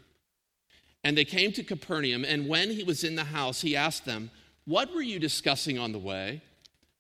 And 1.03 1.19
they 1.19 1.25
came 1.25 1.51
to 1.53 1.65
Capernaum, 1.65 2.25
and 2.25 2.49
when 2.49 2.71
he 2.71 2.85
was 2.85 3.03
in 3.03 3.17
the 3.17 3.25
house, 3.25 3.61
he 3.61 3.75
asked 3.75 4.05
them, 4.05 4.31
What 4.67 4.95
were 4.95 5.03
you 5.03 5.19
discussing 5.19 5.79
on 5.81 5.91
the 5.91 5.99
way? 5.99 6.43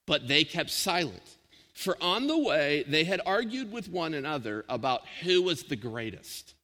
But 0.06 0.26
they 0.26 0.42
kept 0.42 0.70
silent. 0.70 1.36
For 1.72 1.96
on 2.02 2.26
the 2.26 2.38
way, 2.38 2.84
they 2.86 3.04
had 3.04 3.20
argued 3.24 3.72
with 3.72 3.88
one 3.88 4.14
another 4.14 4.64
about 4.68 5.02
who 5.22 5.42
was 5.42 5.64
the 5.64 5.76
greatest. 5.76 6.54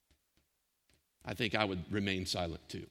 I 1.24 1.34
think 1.34 1.54
I 1.54 1.64
would 1.64 1.90
remain 1.90 2.26
silent 2.26 2.66
too. 2.68 2.86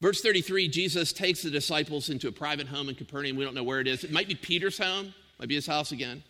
Verse 0.00 0.20
33 0.20 0.68
Jesus 0.68 1.12
takes 1.12 1.42
the 1.42 1.50
disciples 1.50 2.10
into 2.10 2.28
a 2.28 2.32
private 2.32 2.68
home 2.68 2.88
in 2.88 2.94
Capernaum. 2.94 3.36
We 3.36 3.44
don't 3.44 3.54
know 3.54 3.64
where 3.64 3.80
it 3.80 3.88
is. 3.88 4.04
It 4.04 4.12
might 4.12 4.28
be 4.28 4.34
Peter's 4.34 4.78
home, 4.78 5.14
might 5.38 5.48
be 5.48 5.54
his 5.54 5.66
house 5.66 5.92
again. 5.92 6.22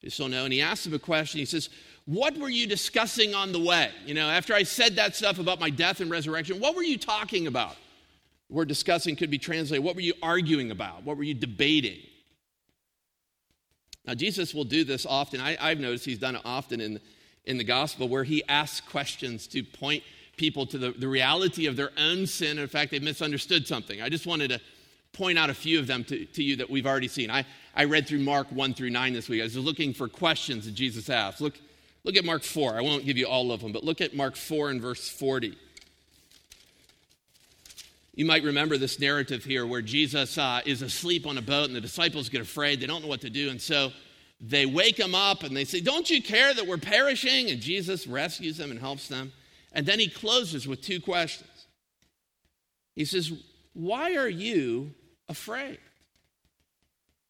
Just 0.00 0.18
don't 0.18 0.30
know. 0.30 0.44
And 0.44 0.52
he 0.52 0.62
asks 0.62 0.84
them 0.84 0.94
a 0.94 0.98
question. 0.98 1.40
He 1.40 1.44
says, 1.44 1.68
What 2.06 2.36
were 2.38 2.48
you 2.48 2.66
discussing 2.66 3.34
on 3.34 3.52
the 3.52 3.60
way? 3.60 3.90
You 4.06 4.14
know, 4.14 4.28
after 4.30 4.54
I 4.54 4.62
said 4.62 4.96
that 4.96 5.14
stuff 5.14 5.38
about 5.38 5.60
my 5.60 5.68
death 5.68 6.00
and 6.00 6.10
resurrection, 6.10 6.58
what 6.58 6.74
were 6.74 6.82
you 6.82 6.96
talking 6.96 7.46
about? 7.46 7.76
The 8.48 8.54
word 8.54 8.68
discussing 8.68 9.14
could 9.14 9.30
be 9.30 9.38
translated, 9.38 9.84
What 9.84 9.94
were 9.94 10.00
you 10.00 10.14
arguing 10.22 10.70
about? 10.70 11.02
What 11.04 11.18
were 11.18 11.22
you 11.22 11.34
debating? 11.34 11.98
Now, 14.06 14.14
Jesus 14.14 14.54
will 14.54 14.64
do 14.64 14.84
this 14.84 15.06
often. 15.06 15.40
I, 15.40 15.56
have 15.68 15.78
noticed 15.78 16.04
he's 16.04 16.18
done 16.18 16.36
it 16.36 16.42
often 16.44 16.80
in 16.80 17.00
in 17.44 17.58
the 17.58 17.64
gospel 17.64 18.08
where 18.08 18.24
he 18.24 18.42
asks 18.48 18.80
questions 18.80 19.46
to 19.48 19.62
point 19.62 20.02
people 20.36 20.66
to 20.66 20.78
the, 20.78 20.90
the 20.92 21.08
reality 21.08 21.66
of 21.66 21.76
their 21.76 21.90
own 21.98 22.26
sin. 22.26 22.58
In 22.58 22.66
fact, 22.68 22.90
they've 22.90 23.02
misunderstood 23.02 23.66
something. 23.66 24.00
I 24.00 24.08
just 24.08 24.26
wanted 24.26 24.50
to 24.50 24.60
point 25.12 25.38
out 25.38 25.50
a 25.50 25.54
few 25.54 25.78
of 25.78 25.86
them 25.86 26.04
to, 26.04 26.24
to 26.24 26.42
you 26.42 26.56
that 26.56 26.70
we've 26.70 26.86
already 26.86 27.08
seen. 27.08 27.30
I, 27.30 27.44
I 27.74 27.84
read 27.84 28.06
through 28.06 28.20
Mark 28.20 28.50
1 28.52 28.74
through 28.74 28.90
9 28.90 29.12
this 29.12 29.28
week. 29.28 29.40
I 29.40 29.44
was 29.44 29.56
looking 29.56 29.92
for 29.92 30.08
questions 30.08 30.64
that 30.66 30.74
Jesus 30.74 31.10
asked. 31.10 31.40
Look, 31.40 31.58
look 32.04 32.16
at 32.16 32.24
Mark 32.24 32.42
4. 32.42 32.78
I 32.78 32.80
won't 32.80 33.04
give 33.04 33.18
you 33.18 33.26
all 33.26 33.52
of 33.52 33.60
them, 33.60 33.72
but 33.72 33.84
look 33.84 34.00
at 34.00 34.14
Mark 34.14 34.36
4 34.36 34.70
and 34.70 34.80
verse 34.80 35.08
40. 35.08 35.58
You 38.14 38.24
might 38.24 38.42
remember 38.42 38.76
this 38.76 38.98
narrative 38.98 39.44
here 39.44 39.66
where 39.66 39.82
Jesus 39.82 40.36
uh, 40.36 40.60
is 40.64 40.82
asleep 40.82 41.26
on 41.26 41.38
a 41.38 41.42
boat 41.42 41.66
and 41.66 41.76
the 41.76 41.80
disciples 41.80 42.28
get 42.28 42.40
afraid. 42.40 42.80
They 42.80 42.86
don't 42.86 43.02
know 43.02 43.08
what 43.08 43.20
to 43.20 43.30
do. 43.30 43.50
And 43.50 43.60
so 43.60 43.92
they 44.40 44.66
wake 44.66 44.98
him 44.98 45.14
up 45.14 45.42
and 45.42 45.56
they 45.56 45.64
say, 45.64 45.80
Don't 45.80 46.10
you 46.10 46.22
care 46.22 46.52
that 46.52 46.66
we're 46.66 46.78
perishing? 46.78 47.50
And 47.50 47.60
Jesus 47.60 48.06
rescues 48.06 48.56
them 48.56 48.70
and 48.70 48.80
helps 48.80 49.08
them. 49.08 49.32
And 49.72 49.86
then 49.86 50.00
he 50.00 50.08
closes 50.08 50.66
with 50.66 50.80
two 50.80 51.00
questions. 51.00 51.66
He 52.96 53.04
says, 53.04 53.32
Why 53.74 54.16
are 54.16 54.28
you 54.28 54.92
afraid? 55.28 55.78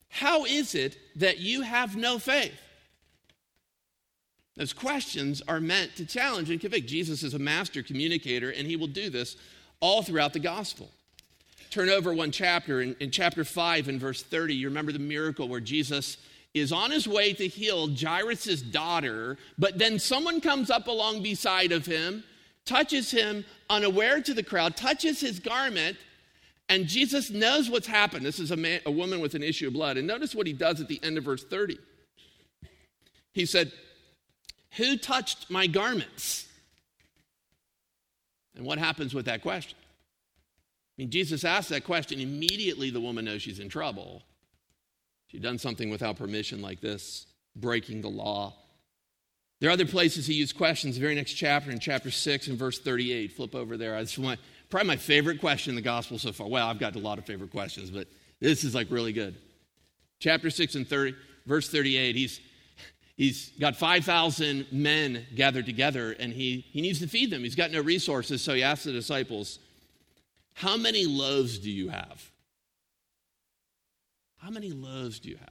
How 0.09 0.45
is 0.45 0.75
it 0.75 0.97
that 1.17 1.39
you 1.39 1.63
have 1.63 1.95
no 1.97 2.19
faith? 2.19 2.59
Those 4.57 4.73
questions 4.73 5.43
are 5.47 5.61
meant 5.61 5.97
to 5.97 6.05
challenge 6.05 6.51
and 6.51 6.61
convict. 6.61 6.89
Jesus 6.89 7.23
is 7.23 7.35
a 7.35 7.39
master 7.39 7.83
communicator, 7.83 8.51
and 8.51 8.67
he 8.67 8.77
will 8.77 8.89
do 8.89 9.09
this 9.09 9.37
all 9.81 10.03
throughout 10.03 10.33
the 10.33 10.41
gospel. 10.41 10.91
Turn 11.71 11.89
over 11.89 12.13
one 12.13 12.33
chapter, 12.33 12.81
in, 12.81 12.97
in 13.01 13.11
chapter 13.11 13.45
5 13.45 13.89
and 13.89 14.01
verse 14.01 14.23
30, 14.23 14.55
you 14.55 14.69
remember 14.69 14.93
the 14.93 14.99
miracle 14.99 15.49
where 15.49 15.61
Jesus 15.61 16.17
is 16.53 16.73
on 16.73 16.91
his 16.91 17.07
way 17.07 17.33
to 17.33 17.47
heal 17.47 17.89
Jairus' 17.89 18.61
daughter, 18.61 19.39
but 19.57 19.79
then 19.79 19.99
someone 19.99 20.41
comes 20.41 20.69
up 20.69 20.89
along 20.89 21.23
beside 21.23 21.71
of 21.71 21.87
him, 21.87 22.25
touches 22.65 23.11
him 23.11 23.45
unaware 23.69 24.21
to 24.21 24.35
the 24.35 24.43
crowd, 24.43 24.77
touches 24.77 25.21
his 25.21 25.39
garment, 25.39 25.97
and 26.69 26.87
Jesus 26.87 27.31
knows 27.31 27.71
what's 27.71 27.87
happened. 27.87 28.25
This 28.25 28.39
is 28.39 28.51
a, 28.51 28.57
man, 28.57 28.81
a 28.87 28.91
woman 28.91 29.21
with 29.21 29.35
an 29.35 29.43
issue 29.43 29.69
of 29.69 29.73
blood. 29.73 29.97
And 29.97 30.07
notice 30.07 30.35
what 30.35 30.47
he 30.47 30.53
does 30.53 30.81
at 30.81 30.89
the 30.89 31.01
end 31.03 31.19
of 31.19 31.25
verse 31.25 31.45
30. 31.45 31.79
He 33.33 33.47
said, 33.47 33.73
Who 34.77 34.97
touched 34.97 35.51
my 35.51 35.67
garments? 35.67 36.47
And 38.61 38.67
what 38.67 38.77
happens 38.77 39.15
with 39.15 39.25
that 39.25 39.41
question? 39.41 39.79
I 39.81 40.93
mean, 40.99 41.11
Jesus 41.11 41.45
asks 41.45 41.71
that 41.71 41.85
question. 41.85 42.21
Immediately, 42.21 42.91
the 42.91 43.01
woman 43.01 43.25
knows 43.25 43.41
she's 43.41 43.59
in 43.59 43.71
trouble. 43.71 44.23
She'd 45.29 45.41
done 45.41 45.57
something 45.57 45.89
without 45.89 46.19
permission 46.19 46.61
like 46.61 46.83
this, 46.83 47.25
breaking 47.57 48.03
the 48.03 48.11
law. 48.11 48.53
There 49.61 49.71
are 49.71 49.73
other 49.73 49.87
places 49.87 50.27
he 50.27 50.35
used 50.35 50.59
questions. 50.59 50.97
The 50.97 51.01
very 51.01 51.15
next 51.15 51.33
chapter, 51.33 51.71
in 51.71 51.79
chapter 51.79 52.11
6 52.11 52.49
and 52.49 52.59
verse 52.59 52.79
38. 52.79 53.33
Flip 53.33 53.55
over 53.55 53.79
there. 53.79 53.97
It's 53.97 54.17
probably 54.17 54.87
my 54.87 54.97
favorite 54.97 55.41
question 55.41 55.71
in 55.71 55.77
the 55.77 55.81
gospel 55.81 56.19
so 56.19 56.31
far. 56.31 56.47
Well, 56.47 56.67
I've 56.67 56.79
got 56.79 56.97
a 56.97 56.99
lot 56.99 57.19
of 57.19 57.25
favorite 57.25 57.53
questions, 57.53 57.91
but 57.91 58.09
this 58.41 58.63
is 58.63 58.75
like 58.75 58.91
really 58.91 59.15
good. 59.15 59.37
Chapter 60.19 60.51
6 60.51 60.75
and 60.75 60.87
30, 60.87 61.15
verse 61.47 61.71
38. 61.71 62.15
He's, 62.15 62.41
he's 63.21 63.51
got 63.61 63.77
5,000 63.77 64.69
men 64.73 65.27
gathered 65.35 65.67
together 65.67 66.13
and 66.13 66.33
he, 66.33 66.65
he 66.71 66.81
needs 66.81 67.01
to 67.01 67.07
feed 67.07 67.31
them. 67.31 67.43
He's 67.43 67.55
got 67.55 67.71
no 67.71 67.83
resources, 67.83 68.41
so 68.41 68.55
he 68.55 68.63
asks 68.63 68.87
the 68.87 68.93
disciples, 68.93 69.59
How 70.55 70.79
many 70.79 71.05
loaves 71.05 71.59
do 71.59 71.71
you 71.71 71.91
have? 71.91 72.31
How 74.39 74.49
many 74.49 74.71
loaves 74.71 75.21
do 75.21 75.29
you 75.29 75.37
have? 75.37 75.49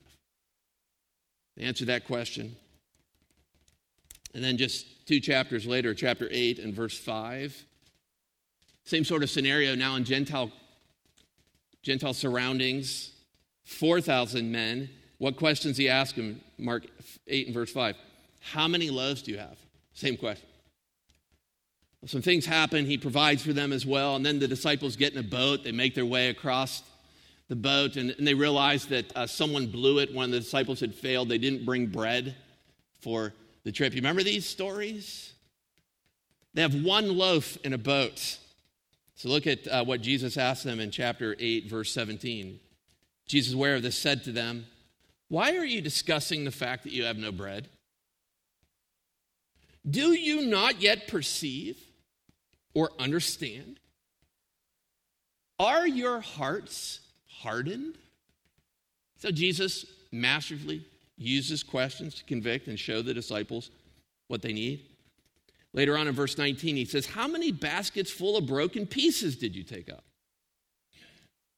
They 1.55 1.63
answer 1.63 1.85
that 1.85 2.07
question. 2.07 2.55
And 4.33 4.43
then 4.43 4.57
just 4.57 5.05
two 5.05 5.19
chapters 5.19 5.67
later, 5.67 5.93
chapter 5.93 6.27
8 6.31 6.57
and 6.57 6.73
verse 6.73 6.97
5, 6.97 7.65
same 8.83 9.03
sort 9.03 9.21
of 9.21 9.29
scenario 9.29 9.75
now 9.75 9.95
in 9.95 10.05
Gentile, 10.05 10.51
Gentile 11.83 12.15
surroundings, 12.15 13.11
4,000 13.65 14.51
men. 14.51 14.89
What 15.19 15.37
questions 15.37 15.77
he 15.77 15.87
asked 15.87 16.15
them? 16.15 16.41
Mark 16.57 16.87
8 17.27 17.47
and 17.47 17.53
verse 17.53 17.71
5. 17.71 17.95
How 18.39 18.67
many 18.67 18.89
loaves 18.89 19.21
do 19.21 19.31
you 19.31 19.37
have? 19.37 19.57
Same 19.93 20.17
question. 20.17 20.47
Some 22.05 22.21
things 22.21 22.45
happen. 22.45 22.85
He 22.85 22.97
provides 22.97 23.43
for 23.43 23.51
them 23.51 23.73
as 23.73 23.85
well. 23.85 24.15
And 24.15 24.25
then 24.25 24.39
the 24.39 24.47
disciples 24.47 24.95
get 24.95 25.11
in 25.11 25.19
a 25.19 25.23
boat. 25.23 25.65
They 25.65 25.73
make 25.73 25.93
their 25.95 26.05
way 26.05 26.29
across 26.29 26.81
the 27.49 27.57
boat 27.57 27.97
and, 27.97 28.11
and 28.11 28.25
they 28.25 28.33
realized 28.33 28.89
that 28.89 29.15
uh, 29.17 29.27
someone 29.27 29.67
blew 29.67 29.99
it. 29.99 30.13
One 30.13 30.25
of 30.25 30.31
the 30.31 30.39
disciples 30.39 30.79
had 30.79 30.95
failed. 30.95 31.27
They 31.27 31.37
didn't 31.37 31.65
bring 31.65 31.87
bread 31.87 32.35
for 33.01 33.33
the 33.65 33.71
trip. 33.71 33.93
You 33.93 33.97
remember 33.97 34.23
these 34.23 34.45
stories? 34.45 35.33
They 36.53 36.61
have 36.61 36.75
one 36.75 37.17
loaf 37.17 37.57
in 37.63 37.73
a 37.73 37.77
boat. 37.77 38.37
So 39.15 39.27
look 39.27 39.47
at 39.47 39.67
uh, 39.67 39.83
what 39.83 40.01
Jesus 40.01 40.37
asked 40.37 40.63
them 40.63 40.79
in 40.79 40.91
chapter 40.91 41.35
8, 41.37 41.69
verse 41.69 41.91
17. 41.91 42.59
Jesus, 43.27 43.53
aware 43.53 43.75
of 43.75 43.81
this, 43.81 43.97
said 43.97 44.23
to 44.23 44.31
them, 44.31 44.65
Why 45.29 45.55
are 45.55 45.65
you 45.65 45.81
discussing 45.81 46.43
the 46.43 46.51
fact 46.51 46.83
that 46.83 46.91
you 46.91 47.05
have 47.05 47.17
no 47.17 47.31
bread? 47.31 47.69
Do 49.89 50.11
you 50.11 50.41
not 50.45 50.81
yet 50.81 51.07
perceive 51.07 51.77
or 52.73 52.91
understand? 52.99 53.79
Are 55.59 55.87
your 55.87 56.19
hearts 56.19 56.99
hardened? 57.27 57.97
So 59.17 59.31
Jesus 59.31 59.85
masterfully 60.11 60.85
uses 61.17 61.63
questions 61.63 62.15
to 62.15 62.23
convict 62.23 62.67
and 62.67 62.79
show 62.79 63.01
the 63.01 63.13
disciples 63.13 63.69
what 64.27 64.41
they 64.41 64.53
need. 64.53 64.85
Later 65.73 65.97
on 65.97 66.07
in 66.07 66.15
verse 66.15 66.37
19, 66.37 66.75
he 66.75 66.85
says, 66.85 67.05
How 67.05 67.27
many 67.27 67.51
baskets 67.51 68.09
full 68.09 68.37
of 68.37 68.47
broken 68.47 68.87
pieces 68.87 69.35
did 69.35 69.55
you 69.55 69.63
take 69.63 69.89
up? 69.91 70.03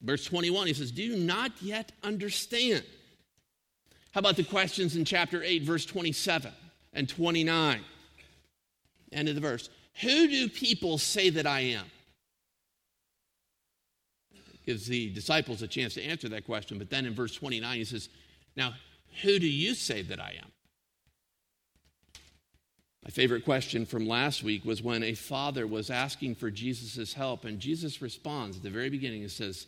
Verse 0.01 0.25
21, 0.25 0.67
he 0.67 0.73
says, 0.73 0.91
Do 0.91 1.03
you 1.03 1.15
not 1.15 1.51
yet 1.61 1.91
understand? 2.03 2.83
How 4.11 4.19
about 4.19 4.35
the 4.35 4.43
questions 4.43 4.95
in 4.95 5.05
chapter 5.05 5.41
8, 5.41 5.63
verse 5.63 5.85
27 5.85 6.51
and 6.93 7.07
29? 7.07 7.81
End 9.11 9.29
of 9.29 9.35
the 9.35 9.41
verse. 9.41 9.69
Who 10.01 10.27
do 10.27 10.49
people 10.49 10.97
say 10.97 11.29
that 11.29 11.47
I 11.47 11.61
am? 11.61 11.85
gives 14.63 14.85
the 14.85 15.09
disciples 15.09 15.63
a 15.63 15.67
chance 15.67 15.95
to 15.95 16.03
answer 16.03 16.29
that 16.29 16.45
question. 16.45 16.77
But 16.77 16.91
then 16.91 17.07
in 17.07 17.15
verse 17.15 17.33
29, 17.33 17.77
he 17.77 17.83
says, 17.83 18.09
Now, 18.55 18.75
who 19.23 19.39
do 19.39 19.47
you 19.47 19.73
say 19.73 20.03
that 20.03 20.19
I 20.19 20.35
am? 20.39 20.51
My 23.03 23.09
favorite 23.09 23.43
question 23.43 23.87
from 23.87 24.07
last 24.07 24.43
week 24.43 24.63
was 24.63 24.83
when 24.83 25.01
a 25.01 25.15
father 25.15 25.65
was 25.65 25.89
asking 25.89 26.35
for 26.35 26.51
Jesus' 26.51 27.13
help, 27.13 27.43
and 27.43 27.59
Jesus 27.59 28.03
responds 28.03 28.57
at 28.57 28.63
the 28.63 28.69
very 28.69 28.91
beginning 28.91 29.23
and 29.23 29.31
says, 29.31 29.65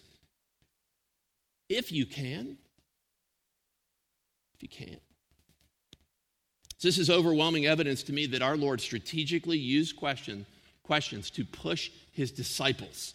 if 1.69 1.91
you 1.91 2.05
can. 2.05 2.57
You 4.63 4.69
can. 4.69 4.97
So 6.77 6.87
this 6.87 6.97
is 6.97 7.09
overwhelming 7.09 7.65
evidence 7.65 8.01
to 8.03 8.13
me 8.13 8.27
that 8.27 8.41
our 8.41 8.55
Lord 8.55 8.79
strategically 8.79 9.57
used 9.57 9.97
question, 9.97 10.45
questions 10.83 11.29
to 11.31 11.43
push 11.43 11.91
his 12.13 12.31
disciples, 12.31 13.13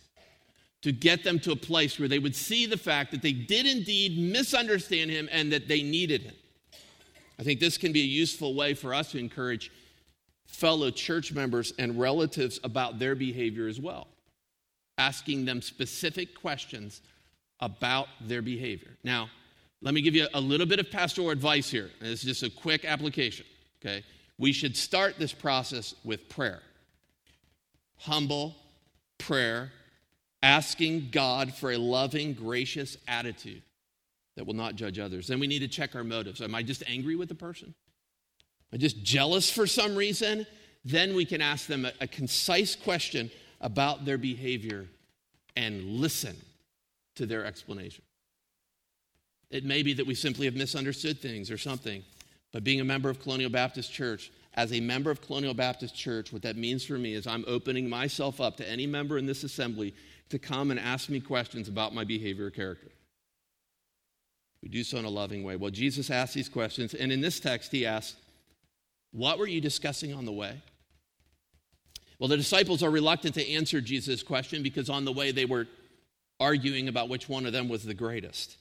to 0.83 0.93
get 0.93 1.25
them 1.25 1.39
to 1.41 1.53
a 1.53 1.57
place 1.57 1.99
where 1.99 2.07
they 2.07 2.19
would 2.19 2.37
see 2.37 2.67
the 2.67 2.77
fact 2.77 3.13
that 3.13 3.23
they 3.23 3.33
did 3.33 3.65
indeed 3.65 4.19
misunderstand 4.19 5.11
him 5.11 5.27
and 5.33 5.51
that 5.51 5.69
they 5.69 5.83
needed 5.83 6.21
him. 6.21 6.35
I 7.39 7.45
think 7.45 7.61
this 7.61 7.79
can 7.79 7.93
be 7.93 8.03
a 8.03 8.05
useful 8.05 8.55
way 8.55 8.75
for 8.75 8.93
us 8.93 9.13
to 9.13 9.19
encourage 9.19 9.73
fellow 10.45 10.91
church 10.91 11.33
members 11.33 11.73
and 11.79 11.99
relatives 11.99 12.61
about 12.63 12.99
their 12.99 13.15
behavior 13.15 13.69
as 13.69 13.81
well, 13.81 14.09
asking 14.99 15.47
them 15.47 15.63
specific 15.63 16.39
questions 16.39 17.01
about 17.59 18.09
their 18.21 18.43
behavior. 18.43 18.99
Now, 19.03 19.31
let 19.81 19.95
me 19.95 20.01
give 20.01 20.15
you 20.15 20.27
a 20.35 20.41
little 20.41 20.67
bit 20.67 20.81
of 20.81 20.91
pastoral 20.91 21.31
advice 21.31 21.71
here. 21.71 21.91
This 22.01 22.25
is 22.25 22.41
just 22.41 22.43
a 22.43 22.51
quick 22.51 22.85
application, 22.85 23.47
okay? 23.81 24.05
We 24.39 24.53
should 24.53 24.77
start 24.77 25.19
this 25.19 25.33
process 25.33 25.95
with 26.05 26.29
prayer. 26.29 26.63
Humble 27.99 28.57
prayer, 29.19 29.73
asking 30.43 31.09
God 31.11 31.55
for 31.55 31.73
a 31.73 31.77
loving, 31.77 32.35
gracious 32.35 32.97
attitude 33.07 33.63
that 34.37 34.47
will 34.47 34.55
not 34.55 34.77
judge 34.77 34.99
others. 34.99 35.27
Then 35.27 35.41
we 35.41 35.47
need 35.47 35.61
to 35.61 35.69
check 35.69 35.95
our 35.95 36.05
motives. 36.05 36.41
Am 36.41 36.55
I 36.55 36.63
just 36.63 36.83
angry 36.87 37.17
with 37.17 37.29
the 37.29 37.35
person? 37.35 37.75
Am 38.73 38.77
I 38.77 38.79
just 38.79 39.03
jealous 39.03 39.51
for 39.51 39.67
some 39.67 39.97
reason? 39.97 40.47
Then 40.85 41.15
we 41.15 41.25
can 41.25 41.41
ask 41.41 41.67
them 41.67 41.85
a, 41.85 41.93
a 42.01 42.07
concise 42.07 42.77
question 42.77 43.31
about 43.61 44.05
their 44.05 44.19
behavior 44.19 44.87
and 45.57 45.83
listen 45.85 46.37
to 47.17 47.27
their 47.27 47.45
explanation. 47.45 48.05
It 49.51 49.65
may 49.65 49.83
be 49.83 49.95
that 49.95 50.07
we 50.07 50.15
simply 50.15 50.47
have 50.47 50.55
misunderstood 50.55 51.21
things 51.21 51.51
or 51.51 51.59
something, 51.59 52.03
but 52.53 52.65
being 52.65 52.81
a 52.81 52.85
member 52.85 53.09
of 53.09 53.21
Colonial 53.21 53.51
Baptist 53.51 53.93
Church, 53.93 54.31
as 54.55 54.73
a 54.73 54.81
member 54.81 55.11
of 55.11 55.21
Colonial 55.21 55.55
Baptist 55.55 55.95
Church, 55.95 56.33
what 56.33 56.43
that 56.43 56.57
means 56.57 56.85
for 56.85 56.99
me 56.99 57.15
is 57.15 57.27
I'm 57.27 57.45
opening 57.47 57.89
myself 57.89 58.41
up 58.41 58.57
to 58.57 58.69
any 58.69 58.87
member 58.87 59.17
in 59.17 59.27
this 59.27 59.45
assembly 59.45 59.95
to 60.31 60.39
come 60.39 60.71
and 60.71 60.81
ask 60.81 61.09
me 61.09 61.21
questions 61.21 61.69
about 61.69 61.95
my 61.95 62.05
behavior 62.05 62.47
or 62.47 62.51
character. 62.51 62.89
We 64.63 64.69
do 64.69 64.83
so 64.83 64.99
in 64.99 65.05
a 65.05 65.11
loving 65.11 65.45
way. 65.45 65.57
Well, 65.57 65.71
Jesus 65.71 66.11
asked 66.11 66.35
these 66.35 66.49
questions, 66.49 66.93
and 66.93 67.13
in 67.13 67.21
this 67.21 67.41
text, 67.41 67.71
he 67.71 67.87
asked, 67.87 68.17
What 69.13 69.39
were 69.39 69.47
you 69.47 69.61
discussing 69.61 70.13
on 70.13 70.25
the 70.25 70.33
way? 70.33 70.61
Well, 72.19 72.29
the 72.29 72.37
disciples 72.37 72.83
are 72.83 72.91
reluctant 72.91 73.35
to 73.35 73.49
answer 73.49 73.81
Jesus' 73.81 74.25
question 74.25 74.63
because 74.63 74.91
on 74.91 75.05
the 75.05 75.13
way 75.13 75.31
they 75.31 75.45
were 75.45 75.69
arguing 76.41 76.89
about 76.89 77.09
which 77.09 77.29
one 77.29 77.47
of 77.47 77.53
them 77.53 77.69
was 77.69 77.85
the 77.85 77.95
greatest. 77.95 78.57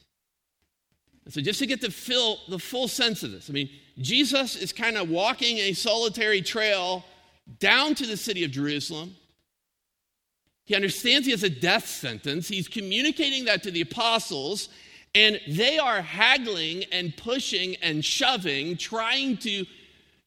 So, 1.30 1.42
just 1.42 1.60
to 1.60 1.66
get 1.66 1.82
the, 1.82 1.92
fill, 1.92 2.40
the 2.48 2.60
full 2.60 2.88
sense 2.88 3.24
of 3.24 3.32
this, 3.32 3.50
I 3.50 3.54
mean, 3.54 3.70
Jesus 4.00 4.56
is 4.56 4.72
kind 4.72 4.98
of 4.98 5.10
walking 5.10 5.58
a 5.58 5.74
solitary 5.74 6.42
trail 6.42 7.04
down 7.60 7.96
to 7.96 8.06
the 8.06 8.18
city 8.18 8.44
of 8.44 8.52
Jerusalem. 8.52 9.16
He 10.66 10.76
understands 10.76 11.26
he 11.26 11.32
has 11.32 11.44
a 11.44 11.50
death 11.50 11.88
sentence. 11.88 12.48
He's 12.48 12.68
communicating 12.68 13.46
that 13.46 13.64
to 13.64 13.72
the 13.72 13.82
apostles. 13.82 14.70
And 15.16 15.40
they 15.48 15.80
are 15.80 16.02
haggling 16.02 16.84
and 16.92 17.16
pushing 17.16 17.76
and 17.78 18.04
shoving, 18.04 18.78
trying 18.78 19.38
to, 19.38 19.66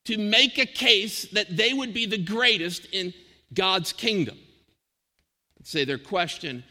to 0.07 0.19
make 0.19 0.59
a 0.59 0.67
case 0.67 1.27
that 1.33 1.57
they 1.57 1.73
would 1.73 1.93
be 1.93 2.07
the 2.07 2.19
greatest 2.19 2.87
in 2.87 3.13
God's 3.53 3.93
kingdom. 3.93 4.39
Let's 5.59 5.71
say 5.71 5.85
their 5.85 5.99
question, 5.99 6.65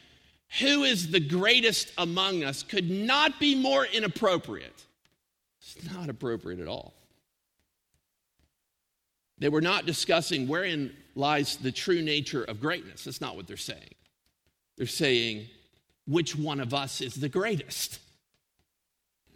who 0.60 0.84
is 0.84 1.12
the 1.12 1.20
greatest 1.20 1.92
among 1.98 2.44
us, 2.44 2.64
could 2.64 2.90
not 2.90 3.40
be 3.40 3.56
more 3.56 3.86
inappropriate. 3.86 4.86
It's 5.62 5.92
not 5.94 6.10
appropriate 6.10 6.60
at 6.60 6.68
all. 6.68 6.94
They 9.38 9.50
were 9.50 9.62
not 9.62 9.86
discussing 9.86 10.48
wherein 10.48 10.96
lies 11.16 11.58
the 11.58 11.72
true 11.72 12.02
nature 12.02 12.44
of 12.44 12.60
greatness. 12.60 13.04
That's 13.04 13.22
not 13.22 13.36
what 13.36 13.48
they're 13.48 13.58
saying. 13.58 13.94
They're 14.78 14.88
saying, 14.88 15.48
which 16.08 16.36
one 16.36 16.60
of 16.60 16.74
us 16.74 17.02
is 17.02 17.16
the 17.16 17.30
greatest? 17.30 18.00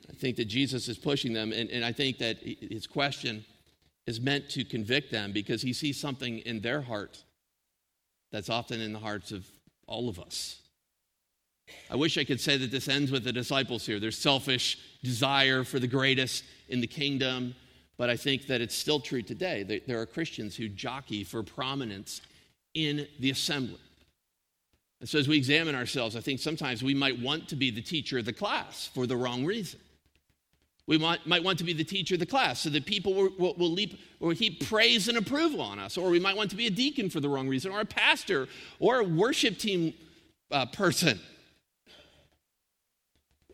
I 0.10 0.14
think 0.14 0.38
that 0.38 0.46
Jesus 0.46 0.90
is 0.90 0.98
pushing 0.98 1.34
them, 1.34 1.54
and, 1.54 1.70
and 1.70 1.86
I 1.86 1.92
think 1.92 2.18
that 2.18 2.38
his 2.40 2.88
question 2.88 3.46
is 4.06 4.20
meant 4.20 4.50
to 4.50 4.66
convict 4.66 5.12
them 5.12 5.32
because 5.32 5.62
he 5.62 5.72
sees 5.74 6.00
something 6.00 6.40
in 6.40 6.62
their 6.62 6.82
heart 6.82 7.24
that's 8.32 8.50
often 8.50 8.82
in 8.82 8.92
the 8.92 9.00
hearts 9.00 9.32
of 9.32 9.46
all 9.88 10.10
of 10.10 10.20
us. 10.20 10.60
I 11.90 11.96
wish 11.96 12.18
I 12.18 12.24
could 12.24 12.42
say 12.42 12.58
that 12.58 12.72
this 12.72 12.88
ends 12.88 13.12
with 13.12 13.24
the 13.24 13.32
disciples 13.32 13.86
here. 13.86 14.00
Their 14.00 14.12
selfish 14.12 14.80
desire 15.04 15.64
for 15.64 15.80
the 15.80 15.88
greatest 15.88 16.44
in 16.70 16.82
the 16.82 16.88
kingdom, 16.88 17.56
but 17.98 18.10
I 18.10 18.18
think 18.18 18.48
that 18.48 18.62
it's 18.62 18.76
still 18.76 19.00
true 19.00 19.22
today. 19.22 19.82
There 19.86 20.00
are 20.00 20.06
Christians 20.06 20.56
who 20.56 20.68
jockey 20.68 21.24
for 21.24 21.44
prominence 21.44 22.22
in 22.74 23.08
the 23.20 23.30
assembly. 23.30 23.80
And 25.00 25.10
so, 25.10 25.20
as 25.20 25.28
we 25.28 25.38
examine 25.38 25.76
ourselves, 25.76 26.16
I 26.16 26.22
think 26.22 26.40
sometimes 26.40 26.82
we 26.82 26.94
might 26.94 27.20
want 27.20 27.50
to 27.50 27.56
be 27.56 27.70
the 27.70 27.82
teacher 27.82 28.18
of 28.18 28.26
the 28.26 28.34
class 28.34 28.90
for 28.94 29.06
the 29.06 29.18
wrong 29.18 29.46
reason. 29.46 29.80
We 30.88 30.98
might, 30.98 31.26
might 31.28 31.44
want 31.44 31.58
to 31.60 31.64
be 31.64 31.74
the 31.74 31.84
teacher 31.84 32.16
of 32.16 32.20
the 32.20 32.26
class 32.26 32.62
so 32.62 32.70
that 32.70 32.86
people 32.86 33.14
will, 33.14 33.30
will, 33.38 33.54
will 33.56 33.70
leap 33.70 34.00
or 34.20 34.34
heap 34.34 34.68
praise 34.68 35.08
and 35.08 35.18
approval 35.18 35.62
on 35.62 35.80
us. 35.80 35.98
Or 35.98 36.10
we 36.10 36.20
might 36.20 36.36
want 36.36 36.50
to 36.52 36.56
be 36.56 36.68
a 36.68 36.72
deacon 36.72 37.10
for 37.10 37.20
the 37.20 37.30
wrong 37.30 37.48
reason, 37.48 37.72
or 37.72 37.82
a 37.82 37.86
pastor, 37.86 38.48
or 38.80 39.00
a 39.00 39.04
worship 39.04 39.58
team 39.58 39.94
uh, 40.52 40.66
person. 40.68 41.20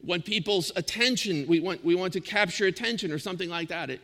Want 0.03 0.25
people's 0.25 0.71
attention, 0.75 1.45
we 1.47 1.59
want, 1.59 1.83
we 1.83 1.95
want 1.95 2.13
to 2.13 2.21
capture 2.21 2.65
attention 2.65 3.11
or 3.11 3.19
something 3.19 3.49
like 3.49 3.69
that. 3.69 3.89
It 3.89 4.01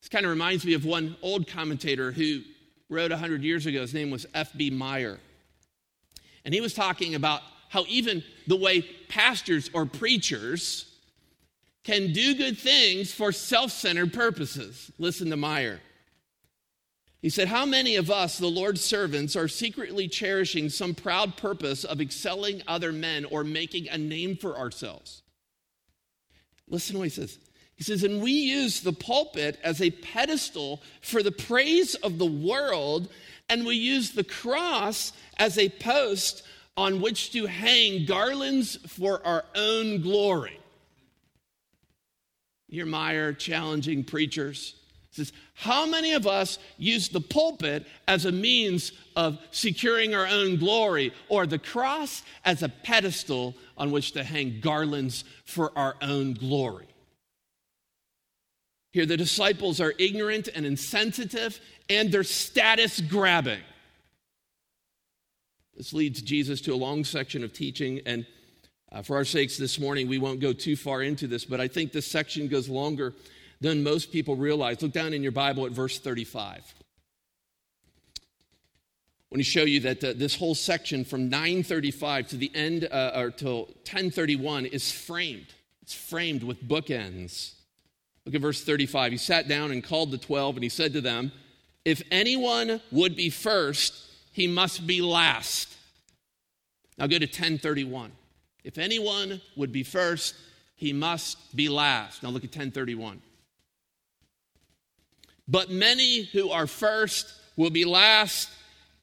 this 0.00 0.08
kind 0.08 0.24
of 0.24 0.30
reminds 0.30 0.64
me 0.64 0.74
of 0.74 0.84
one 0.84 1.16
old 1.22 1.48
commentator 1.48 2.12
who 2.12 2.42
wrote 2.88 3.10
100 3.10 3.42
years 3.42 3.66
ago. 3.66 3.80
His 3.80 3.94
name 3.94 4.10
was 4.10 4.26
F.B. 4.34 4.70
Meyer. 4.70 5.18
And 6.44 6.54
he 6.54 6.60
was 6.60 6.72
talking 6.72 7.14
about 7.14 7.42
how 7.68 7.84
even 7.88 8.22
the 8.46 8.56
way 8.56 8.82
pastors 9.08 9.70
or 9.74 9.86
preachers 9.86 10.86
can 11.84 12.12
do 12.12 12.34
good 12.34 12.58
things 12.58 13.12
for 13.12 13.32
self 13.32 13.72
centered 13.72 14.12
purposes. 14.12 14.90
Listen 14.98 15.30
to 15.30 15.36
Meyer. 15.36 15.80
He 17.20 17.30
said, 17.30 17.48
How 17.48 17.66
many 17.66 17.96
of 17.96 18.10
us, 18.10 18.38
the 18.38 18.46
Lord's 18.46 18.82
servants, 18.82 19.34
are 19.36 19.48
secretly 19.48 20.06
cherishing 20.06 20.68
some 20.68 20.94
proud 20.94 21.36
purpose 21.36 21.84
of 21.84 22.00
excelling 22.00 22.62
other 22.68 22.92
men 22.92 23.24
or 23.24 23.42
making 23.42 23.88
a 23.88 23.98
name 23.98 24.36
for 24.36 24.56
ourselves? 24.56 25.22
Listen 26.70 26.94
to 26.94 26.98
what 26.98 27.04
he 27.04 27.10
says. 27.10 27.38
He 27.76 27.84
says, 27.84 28.02
And 28.02 28.20
we 28.20 28.32
use 28.32 28.80
the 28.80 28.92
pulpit 28.92 29.58
as 29.62 29.80
a 29.80 29.90
pedestal 29.90 30.82
for 31.00 31.22
the 31.22 31.32
praise 31.32 31.94
of 31.96 32.18
the 32.18 32.26
world 32.26 33.08
and 33.48 33.64
we 33.64 33.76
use 33.76 34.10
the 34.10 34.24
cross 34.24 35.12
as 35.38 35.58
a 35.58 35.68
post 35.68 36.42
on 36.76 37.00
which 37.00 37.32
to 37.32 37.46
hang 37.46 38.04
garlands 38.04 38.76
for 38.86 39.24
our 39.26 39.44
own 39.54 40.00
glory. 40.00 40.58
Hear 42.68 42.86
Meyer 42.86 43.32
challenging 43.32 44.04
preachers. 44.04 44.74
Says, 45.18 45.32
How 45.54 45.84
many 45.84 46.12
of 46.12 46.26
us 46.26 46.58
use 46.78 47.08
the 47.08 47.20
pulpit 47.20 47.86
as 48.06 48.24
a 48.24 48.32
means 48.32 48.92
of 49.16 49.38
securing 49.50 50.14
our 50.14 50.26
own 50.26 50.56
glory, 50.56 51.12
or 51.28 51.46
the 51.46 51.58
cross 51.58 52.22
as 52.44 52.62
a 52.62 52.68
pedestal 52.68 53.56
on 53.76 53.90
which 53.90 54.12
to 54.12 54.22
hang 54.22 54.60
garlands 54.60 55.24
for 55.44 55.76
our 55.76 55.96
own 56.00 56.34
glory? 56.34 56.86
Here, 58.92 59.06
the 59.06 59.16
disciples 59.16 59.80
are 59.80 59.92
ignorant 59.98 60.48
and 60.54 60.64
insensitive, 60.64 61.60
and 61.90 62.10
they're 62.10 62.24
status 62.24 63.00
grabbing. 63.00 63.60
This 65.76 65.92
leads 65.92 66.22
Jesus 66.22 66.60
to 66.62 66.72
a 66.72 66.76
long 66.76 67.04
section 67.04 67.42
of 67.42 67.52
teaching, 67.52 68.00
and 68.06 68.24
uh, 68.90 69.02
for 69.02 69.16
our 69.16 69.24
sakes 69.24 69.56
this 69.56 69.78
morning, 69.78 70.08
we 70.08 70.18
won't 70.18 70.40
go 70.40 70.52
too 70.52 70.76
far 70.76 71.02
into 71.02 71.26
this, 71.26 71.44
but 71.44 71.60
I 71.60 71.68
think 71.68 71.92
this 71.92 72.06
section 72.06 72.48
goes 72.48 72.68
longer 72.68 73.14
than 73.60 73.82
most 73.82 74.12
people 74.12 74.36
realize. 74.36 74.80
Look 74.82 74.92
down 74.92 75.12
in 75.12 75.22
your 75.22 75.32
Bible 75.32 75.66
at 75.66 75.72
verse 75.72 75.98
35. 75.98 76.74
When 79.30 79.40
he 79.40 79.44
show 79.44 79.64
you 79.64 79.80
that 79.80 80.02
uh, 80.02 80.12
this 80.16 80.36
whole 80.36 80.54
section 80.54 81.04
from 81.04 81.28
935 81.28 82.28
to 82.28 82.36
the 82.36 82.50
end 82.54 82.88
uh, 82.90 83.12
or 83.14 83.30
till 83.30 83.64
1031 83.84 84.66
is 84.66 84.90
framed. 84.90 85.46
It's 85.82 85.94
framed 85.94 86.42
with 86.42 86.62
bookends. 86.62 87.52
Look 88.24 88.34
at 88.34 88.40
verse 88.40 88.62
35. 88.62 89.12
He 89.12 89.18
sat 89.18 89.48
down 89.48 89.70
and 89.70 89.82
called 89.82 90.10
the 90.10 90.18
12 90.18 90.56
and 90.56 90.62
he 90.62 90.68
said 90.68 90.92
to 90.94 91.00
them, 91.00 91.32
If 91.84 92.02
anyone 92.10 92.80
would 92.90 93.16
be 93.16 93.30
first, 93.30 93.94
he 94.32 94.46
must 94.46 94.86
be 94.86 95.00
last. 95.02 95.74
Now 96.96 97.06
go 97.06 97.18
to 97.18 97.26
1031. 97.26 98.12
If 98.64 98.78
anyone 98.78 99.40
would 99.56 99.72
be 99.72 99.82
first, 99.82 100.34
he 100.74 100.92
must 100.92 101.56
be 101.56 101.68
last. 101.68 102.22
Now 102.22 102.30
look 102.30 102.44
at 102.44 102.50
1031. 102.50 103.20
But 105.48 105.70
many 105.70 106.24
who 106.24 106.50
are 106.50 106.66
first 106.66 107.32
will 107.56 107.70
be 107.70 107.84
last, 107.84 108.50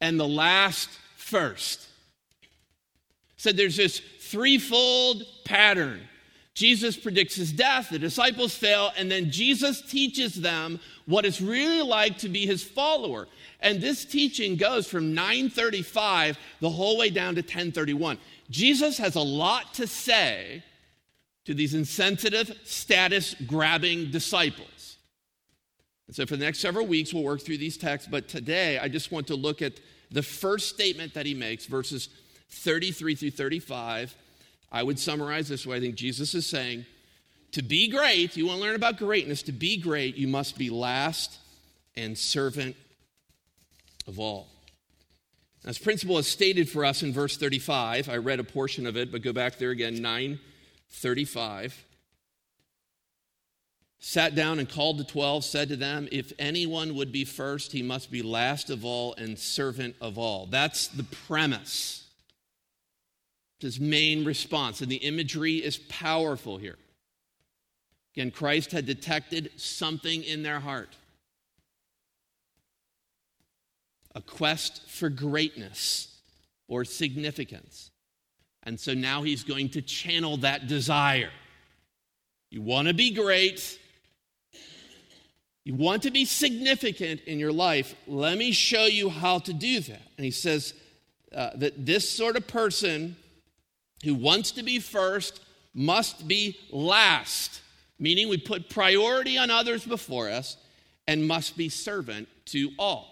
and 0.00 0.18
the 0.18 0.28
last 0.28 0.88
first. 1.16 1.86
So 3.36 3.52
there's 3.52 3.76
this 3.76 4.00
threefold 4.20 5.24
pattern 5.44 6.00
Jesus 6.56 6.96
predicts 6.96 7.34
his 7.34 7.52
death, 7.52 7.90
the 7.90 7.98
disciples 7.98 8.54
fail, 8.54 8.90
and 8.96 9.10
then 9.10 9.30
Jesus 9.30 9.82
teaches 9.82 10.34
them 10.34 10.80
what 11.04 11.26
it's 11.26 11.42
really 11.42 11.82
like 11.82 12.16
to 12.18 12.30
be 12.30 12.46
his 12.46 12.64
follower. 12.64 13.28
And 13.60 13.78
this 13.78 14.06
teaching 14.06 14.56
goes 14.56 14.86
from 14.88 15.12
935 15.12 16.38
the 16.60 16.70
whole 16.70 16.96
way 16.96 17.10
down 17.10 17.34
to 17.34 17.42
1031. 17.42 18.16
Jesus 18.48 18.96
has 18.96 19.16
a 19.16 19.20
lot 19.20 19.74
to 19.74 19.86
say 19.86 20.62
to 21.44 21.52
these 21.52 21.74
insensitive, 21.74 22.58
status 22.64 23.36
grabbing 23.46 24.10
disciples. 24.10 24.75
And 26.06 26.14
so, 26.14 26.26
for 26.26 26.36
the 26.36 26.44
next 26.44 26.60
several 26.60 26.86
weeks, 26.86 27.12
we'll 27.12 27.24
work 27.24 27.40
through 27.40 27.58
these 27.58 27.76
texts, 27.76 28.08
but 28.10 28.28
today 28.28 28.78
I 28.78 28.88
just 28.88 29.10
want 29.10 29.26
to 29.28 29.34
look 29.34 29.62
at 29.62 29.74
the 30.10 30.22
first 30.22 30.68
statement 30.68 31.14
that 31.14 31.26
he 31.26 31.34
makes, 31.34 31.66
verses 31.66 32.08
33 32.48 33.14
through 33.16 33.30
35 33.32 34.14
I 34.70 34.82
would 34.82 34.98
summarize 34.98 35.48
this 35.48 35.66
way 35.66 35.76
I 35.76 35.80
think 35.80 35.94
Jesus 35.94 36.34
is 36.34 36.46
saying, 36.46 36.84
to 37.52 37.62
be 37.62 37.88
great, 37.88 38.36
you 38.36 38.46
want 38.46 38.58
to 38.58 38.64
learn 38.64 38.74
about 38.74 38.98
greatness, 38.98 39.42
to 39.44 39.52
be 39.52 39.78
great, 39.78 40.16
you 40.16 40.28
must 40.28 40.58
be 40.58 40.68
last 40.68 41.38
and 41.96 42.18
servant 42.18 42.76
of 44.06 44.18
all. 44.18 44.48
This 45.62 45.78
principle 45.78 46.18
is 46.18 46.26
stated 46.26 46.68
for 46.68 46.84
us 46.84 47.02
in 47.02 47.12
verse 47.12 47.36
35. 47.36 48.08
I 48.08 48.18
read 48.18 48.38
a 48.40 48.44
portion 48.44 48.86
of 48.86 48.96
it, 48.96 49.10
but 49.10 49.22
go 49.22 49.32
back 49.32 49.56
there 49.56 49.70
again, 49.70 50.02
935. 50.02 51.85
Sat 53.98 54.34
down 54.34 54.58
and 54.58 54.68
called 54.68 54.98
the 54.98 55.04
twelve, 55.04 55.44
said 55.44 55.68
to 55.68 55.76
them, 55.76 56.08
If 56.12 56.32
anyone 56.38 56.94
would 56.94 57.12
be 57.12 57.24
first, 57.24 57.72
he 57.72 57.82
must 57.82 58.10
be 58.10 58.22
last 58.22 58.70
of 58.70 58.84
all 58.84 59.14
and 59.14 59.38
servant 59.38 59.96
of 60.00 60.18
all. 60.18 60.46
That's 60.46 60.88
the 60.88 61.04
premise 61.04 62.06
his 63.58 63.80
main 63.80 64.24
response. 64.24 64.80
And 64.80 64.90
the 64.90 64.96
imagery 64.96 65.56
is 65.56 65.78
powerful 65.78 66.58
here. 66.58 66.78
Again, 68.14 68.30
Christ 68.30 68.72
had 68.72 68.86
detected 68.86 69.50
something 69.56 70.22
in 70.22 70.42
their 70.42 70.60
heart 70.60 70.96
a 74.14 74.20
quest 74.22 74.88
for 74.88 75.10
greatness 75.10 76.08
or 76.68 76.86
significance. 76.86 77.90
And 78.62 78.80
so 78.80 78.94
now 78.94 79.22
he's 79.22 79.44
going 79.44 79.68
to 79.70 79.82
channel 79.82 80.38
that 80.38 80.68
desire. 80.68 81.28
You 82.50 82.62
want 82.62 82.88
to 82.88 82.94
be 82.94 83.10
great, 83.10 83.78
you 85.66 85.74
want 85.74 86.04
to 86.04 86.12
be 86.12 86.24
significant 86.24 87.22
in 87.22 87.40
your 87.40 87.50
life. 87.50 87.96
Let 88.06 88.38
me 88.38 88.52
show 88.52 88.84
you 88.84 89.08
how 89.08 89.40
to 89.40 89.52
do 89.52 89.80
that. 89.80 90.00
And 90.16 90.24
he 90.24 90.30
says 90.30 90.74
uh, 91.34 91.50
that 91.56 91.84
this 91.84 92.08
sort 92.08 92.36
of 92.36 92.46
person 92.46 93.16
who 94.04 94.14
wants 94.14 94.52
to 94.52 94.62
be 94.62 94.78
first 94.78 95.40
must 95.74 96.28
be 96.28 96.56
last, 96.70 97.62
meaning 97.98 98.28
we 98.28 98.38
put 98.38 98.70
priority 98.70 99.36
on 99.38 99.50
others 99.50 99.84
before 99.84 100.30
us 100.30 100.56
and 101.08 101.26
must 101.26 101.56
be 101.56 101.68
servant 101.68 102.28
to 102.44 102.70
all. 102.78 103.08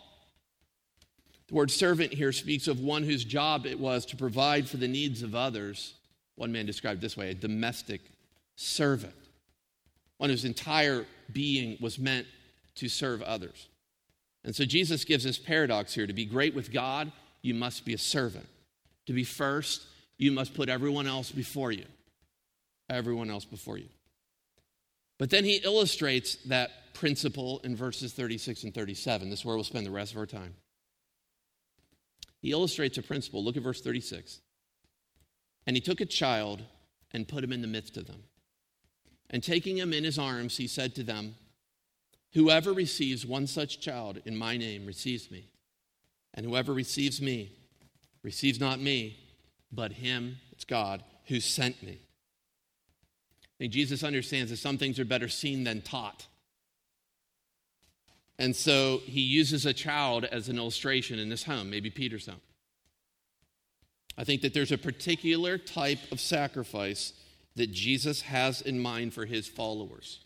The 1.49 1.55
word 1.55 1.73
servant 1.73 2.15
here 2.15 2.31
speaks 2.31 2.69
of 2.69 2.79
one 2.79 3.03
whose 3.03 3.25
job 3.25 3.67
it 3.67 3.81
was 3.81 4.07
to 4.07 4.17
provide 4.17 4.69
for 4.69 4.77
the 4.77 4.87
needs 4.87 5.25
of 5.25 5.35
others. 5.35 5.95
One 6.37 6.53
man 6.53 6.67
described 6.67 7.01
this 7.01 7.17
way 7.17 7.31
a 7.31 7.35
domestic 7.35 8.01
servant, 8.55 9.17
one 10.19 10.31
whose 10.31 10.45
entire 10.45 11.05
being 11.33 11.79
was 11.81 11.99
meant 11.99 12.29
to 12.77 12.89
serve 12.89 13.23
others. 13.23 13.69
And 14.45 14.55
so 14.55 14.65
Jesus 14.65 15.05
gives 15.05 15.25
this 15.25 15.39
paradox 15.39 15.95
here 15.95 16.07
to 16.07 16.13
be 16.13 16.27
great 16.27 16.55
with 16.55 16.73
God, 16.73 17.11
you 17.43 17.55
must 17.55 17.85
be 17.85 17.95
a 17.95 17.99
servant. 17.99 18.47
To 19.07 19.13
be 19.13 19.25
first, 19.25 19.83
you 20.19 20.33
must 20.33 20.55
put 20.55 20.69
everyone 20.69 21.07
else 21.07 21.31
before 21.31 21.73
you. 21.73 21.85
Everyone 22.91 23.31
else 23.31 23.45
before 23.45 23.79
you. 23.79 23.89
But 25.19 25.31
then 25.31 25.45
he 25.45 25.57
illustrates 25.57 26.37
that 26.47 26.71
principle 26.95 27.61
in 27.65 27.77
verses 27.77 28.13
36 28.13 28.65
and 28.65 28.75
37. 28.75 29.31
This 29.31 29.41
is 29.41 29.45
where 29.45 29.55
we'll 29.55 29.65
spend 29.65 29.87
the 29.87 29.91
rest 29.91 30.13
of 30.13 30.19
our 30.19 30.27
time. 30.27 30.55
He 32.41 32.53
illustrates 32.53 32.99
a 32.99 33.03
principle. 33.03 33.43
Look 33.43 33.57
at 33.57 33.63
verse 33.63 33.81
36. 33.81 34.41
And 35.67 35.77
he 35.77 35.81
took 35.81 36.01
a 36.01 36.07
child 36.07 36.63
and 37.13 37.27
put 37.27 37.43
him 37.43 37.53
in 37.53 37.63
the 37.63 37.67
midst 37.67 37.97
of 37.97 38.07
them. 38.07 38.25
And 39.31 39.43
taking 39.43 39.79
him 39.79 39.93
in 39.93 40.05
his 40.05 40.19
arms, 40.19 40.57
he 40.57 40.67
said 40.67 40.95
to 40.97 41.03
them, 41.03 41.37
Whoever 42.35 42.73
receives 42.73 43.25
one 43.25 43.47
such 43.47 43.81
child 43.81 44.21
in 44.25 44.37
my 44.37 44.57
name 44.57 44.87
receives 44.87 45.31
me. 45.31 45.49
And 46.35 46.45
whoever 46.45 46.73
receives 46.73 47.23
me 47.23 47.53
receives 48.23 48.59
not 48.59 48.81
me, 48.81 49.19
but 49.71 49.93
him, 49.93 50.39
it's 50.51 50.65
God, 50.65 51.05
who 51.27 51.39
sent 51.39 51.81
me. 51.83 52.01
I 53.43 53.55
think 53.59 53.73
Jesus 53.73 54.03
understands 54.03 54.51
that 54.51 54.57
some 54.57 54.79
things 54.79 54.99
are 54.99 55.05
better 55.05 55.29
seen 55.29 55.63
than 55.63 55.81
taught. 55.81 56.27
And 58.37 58.57
so 58.57 59.01
he 59.05 59.21
uses 59.21 59.65
a 59.65 59.73
child 59.73 60.25
as 60.25 60.49
an 60.49 60.59
illustration 60.59 61.21
in 61.21 61.29
this 61.29 61.45
home, 61.45 61.71
maybe 61.71 61.89
Peter's 61.89 62.27
home. 62.27 62.41
I 64.19 64.25
think 64.25 64.43
that 64.43 64.55
there's 64.55 64.73
a 64.73 64.79
particular 64.79 65.57
type 65.57 66.01
of 66.11 66.19
sacrifice 66.19 67.13
that 67.55 67.71
Jesus 67.71 68.23
has 68.23 68.61
in 68.61 68.81
mind 68.81 69.15
for 69.15 69.25
his 69.25 69.47
followers. 69.47 70.24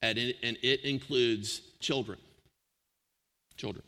And 0.00 0.18
it, 0.18 0.84
includes 0.84 1.60
children. 1.80 2.18
Children. 3.56 3.84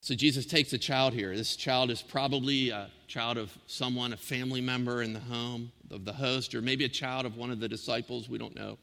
So 0.00 0.14
Jesus 0.14 0.46
takes 0.46 0.72
a 0.72 0.78
child 0.78 1.12
here. 1.12 1.36
This 1.36 1.54
child 1.54 1.90
is 1.90 2.02
probably 2.02 2.70
a 2.70 2.90
child 3.06 3.36
of 3.36 3.56
someone, 3.66 4.12
a 4.12 4.16
family 4.16 4.60
member 4.60 5.02
in 5.02 5.12
the 5.12 5.20
home 5.20 5.70
of 5.90 6.04
the 6.04 6.12
host, 6.12 6.54
or 6.54 6.62
maybe 6.62 6.84
a 6.84 6.88
child 6.88 7.26
of 7.26 7.36
one 7.36 7.50
of 7.50 7.60
the 7.60 7.68
disciples. 7.68 8.28
We 8.28 8.38
don't 8.38 8.56
know. 8.56 8.78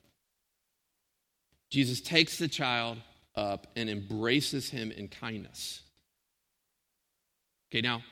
Jesus 1.69 1.99
takes 1.99 2.37
the 2.37 2.47
child 2.47 2.97
up 3.35 3.67
and 3.75 3.89
embraces 3.89 4.69
him 4.69 4.91
in 4.91 5.09
kindness. 5.09 5.81
Okay, 7.69 7.81
now, 7.81 8.03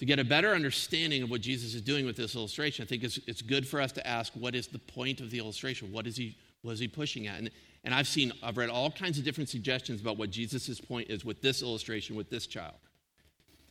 to 0.00 0.04
get 0.04 0.18
a 0.18 0.24
better 0.24 0.50
understanding 0.50 1.22
of 1.22 1.30
what 1.30 1.40
Jesus 1.40 1.74
is 1.74 1.82
doing 1.82 2.04
with 2.04 2.16
this 2.16 2.34
illustration, 2.34 2.82
I 2.82 2.86
think 2.86 3.04
it's, 3.04 3.18
it's 3.28 3.42
good 3.42 3.68
for 3.68 3.80
us 3.80 3.92
to 3.92 4.06
ask 4.06 4.32
what 4.32 4.56
is 4.56 4.66
the 4.66 4.78
point 4.78 5.20
of 5.20 5.30
the 5.30 5.38
illustration? 5.38 5.92
What 5.92 6.08
is 6.08 6.16
he, 6.16 6.36
what 6.62 6.72
is 6.72 6.80
he 6.80 6.88
pushing 6.88 7.28
at? 7.28 7.38
And 7.38 7.50
and 7.84 7.94
I've 7.94 8.08
seen, 8.08 8.32
I've 8.42 8.56
read 8.56 8.68
all 8.68 8.90
kinds 8.90 9.18
of 9.18 9.24
different 9.24 9.48
suggestions 9.48 10.00
about 10.00 10.18
what 10.18 10.30
Jesus' 10.30 10.80
point 10.80 11.08
is 11.08 11.24
with 11.24 11.40
this 11.40 11.62
illustration, 11.62 12.14
with 12.14 12.28
this 12.28 12.46
child. 12.46 12.74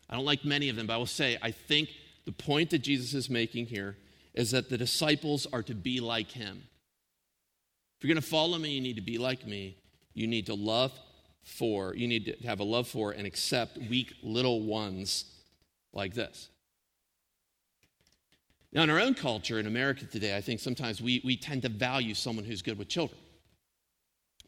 I 0.09 0.15
don't 0.15 0.25
like 0.25 0.43
many 0.43 0.69
of 0.69 0.75
them, 0.75 0.87
but 0.87 0.93
I 0.93 0.97
will 0.97 1.05
say, 1.05 1.37
I 1.41 1.51
think 1.51 1.89
the 2.25 2.31
point 2.31 2.71
that 2.71 2.79
Jesus 2.79 3.13
is 3.13 3.29
making 3.29 3.67
here 3.67 3.97
is 4.33 4.51
that 4.51 4.69
the 4.69 4.77
disciples 4.77 5.45
are 5.53 5.61
to 5.63 5.75
be 5.75 5.99
like 5.99 6.31
him. 6.31 6.63
If 7.97 8.03
you're 8.03 8.13
going 8.13 8.21
to 8.21 8.27
follow 8.27 8.57
me, 8.57 8.71
you 8.71 8.81
need 8.81 8.95
to 8.95 9.01
be 9.01 9.17
like 9.17 9.45
me. 9.45 9.77
You 10.13 10.25
need 10.25 10.47
to 10.47 10.55
love 10.55 10.91
for, 11.43 11.93
you 11.95 12.07
need 12.07 12.25
to 12.25 12.47
have 12.47 12.59
a 12.59 12.63
love 12.63 12.87
for 12.87 13.11
and 13.11 13.27
accept 13.27 13.77
weak 13.77 14.13
little 14.23 14.61
ones 14.61 15.25
like 15.93 16.13
this. 16.13 16.49
Now, 18.71 18.83
in 18.83 18.89
our 18.89 18.99
own 18.99 19.15
culture 19.15 19.59
in 19.59 19.65
America 19.65 20.05
today, 20.05 20.37
I 20.37 20.41
think 20.41 20.59
sometimes 20.59 21.01
we, 21.01 21.21
we 21.25 21.35
tend 21.35 21.63
to 21.63 21.69
value 21.69 22.13
someone 22.13 22.45
who's 22.45 22.61
good 22.61 22.77
with 22.77 22.87
children. 22.87 23.19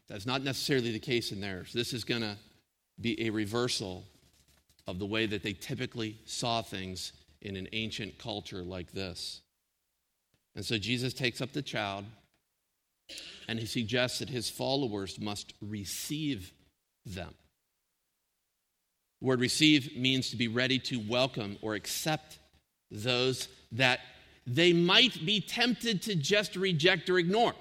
That's 0.08 0.26
not 0.26 0.42
necessarily 0.42 0.92
the 0.92 1.00
case 1.00 1.32
in 1.32 1.40
theirs. 1.40 1.72
This 1.72 1.92
is 1.92 2.04
going 2.04 2.20
to 2.22 2.36
be 3.00 3.20
a 3.26 3.30
reversal 3.30 4.04
of 4.86 4.98
the 4.98 5.06
way 5.06 5.26
that 5.26 5.42
they 5.42 5.54
typically 5.54 6.18
saw 6.24 6.62
things 6.62 7.12
in 7.40 7.56
an 7.56 7.68
ancient 7.72 8.18
culture 8.18 8.62
like 8.62 8.92
this. 8.92 9.40
And 10.54 10.64
so 10.64 10.78
Jesus 10.78 11.14
takes 11.14 11.40
up 11.40 11.52
the 11.52 11.62
child 11.62 12.04
and 13.48 13.58
he 13.58 13.66
suggests 13.66 14.18
that 14.20 14.28
his 14.28 14.48
followers 14.48 15.18
must 15.18 15.54
receive 15.60 16.52
them. 17.04 17.34
The 19.22 19.28
word 19.28 19.40
receive 19.40 19.96
means 19.96 20.30
to 20.30 20.36
be 20.36 20.48
ready 20.48 20.80
to 20.80 20.96
welcome 20.96 21.56
or 21.62 21.76
accept 21.76 22.40
those 22.90 23.46
that 23.70 24.00
they 24.48 24.72
might 24.72 25.24
be 25.24 25.40
tempted 25.40 26.02
to 26.02 26.16
just 26.16 26.56
reject 26.56 27.08
or 27.08 27.20
ignore 27.20 27.54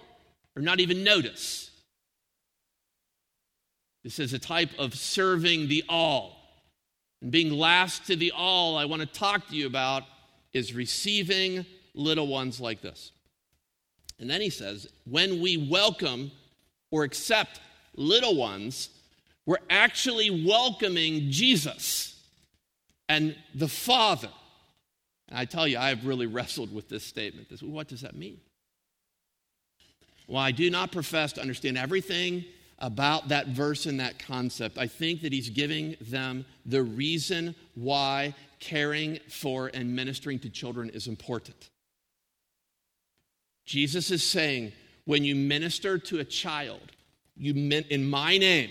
or 0.56 0.64
not 0.64 0.80
even 0.80 1.04
notice. 1.04 1.70
This 4.04 4.18
is 4.18 4.34
a 4.34 4.40
type 4.40 4.72
of 4.80 4.96
serving 4.96 5.68
the 5.68 5.84
all. 5.88 6.36
And 7.22 7.32
being 7.32 7.52
last 7.54 8.08
to 8.08 8.16
the 8.16 8.32
all, 8.36 8.76
I 8.76 8.86
want 8.86 9.04
to 9.04 9.06
talk 9.06 9.48
to 9.50 9.56
you 9.56 9.68
about 9.68 10.02
is 10.54 10.74
receiving 10.74 11.64
little 11.94 12.26
ones 12.26 12.60
like 12.60 12.82
this. 12.82 13.12
And 14.20 14.28
then 14.28 14.42
he 14.42 14.50
says, 14.50 14.88
when 15.06 15.40
we 15.40 15.58
welcome 15.58 16.32
or 16.90 17.04
accept 17.04 17.62
little 17.96 18.36
ones, 18.36 18.90
we're 19.46 19.58
actually 19.70 20.46
welcoming 20.46 21.32
Jesus 21.32 22.20
and 23.10 23.36
the 23.56 23.68
Father. 23.68 24.30
And 25.28 25.38
I 25.38 25.46
tell 25.46 25.68
you, 25.68 25.78
I 25.78 25.90
have 25.90 26.06
really 26.06 26.26
wrestled 26.28 26.74
with 26.74 26.90
this 26.90 27.04
statement. 27.04 27.50
This, 27.50 27.62
what 27.62 27.88
does 27.88 28.02
that 28.02 28.16
mean? 28.16 28.40
Well, 30.28 30.42
I 30.42 30.52
do 30.52 30.70
not 30.70 30.92
profess 30.92 31.34
to 31.34 31.42
understand 31.42 31.78
everything 31.78 32.46
about 32.80 33.30
that 33.30 33.48
verse 33.48 33.86
and 33.86 34.00
that 34.00 34.18
concept. 34.18 34.78
I 34.78 34.88
think 34.88 35.22
that 35.22 35.34
he's 35.34 35.50
giving 35.50 35.96
them 36.02 36.46
the 36.66 36.82
reason 36.82 37.54
why 37.76 38.34
caring 38.60 39.20
for 39.30 39.70
and 39.74 39.96
ministering 39.96 40.40
to 40.40 40.50
children 40.50 40.90
is 40.90 41.08
important. 41.08 41.70
Jesus 43.66 44.10
is 44.10 44.24
saying, 44.24 44.72
when 45.06 45.24
you 45.24 45.36
minister 45.36 45.98
to 45.98 46.20
a 46.20 46.24
child, 46.24 46.92
you 47.36 47.54
in 47.90 48.10
my 48.10 48.38
name, 48.38 48.70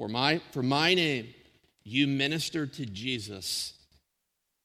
for 0.00 0.08
my, 0.08 0.40
for 0.52 0.62
my 0.62 0.94
name, 0.94 1.28
you 1.84 2.06
minister 2.06 2.66
to 2.66 2.86
Jesus 2.86 3.74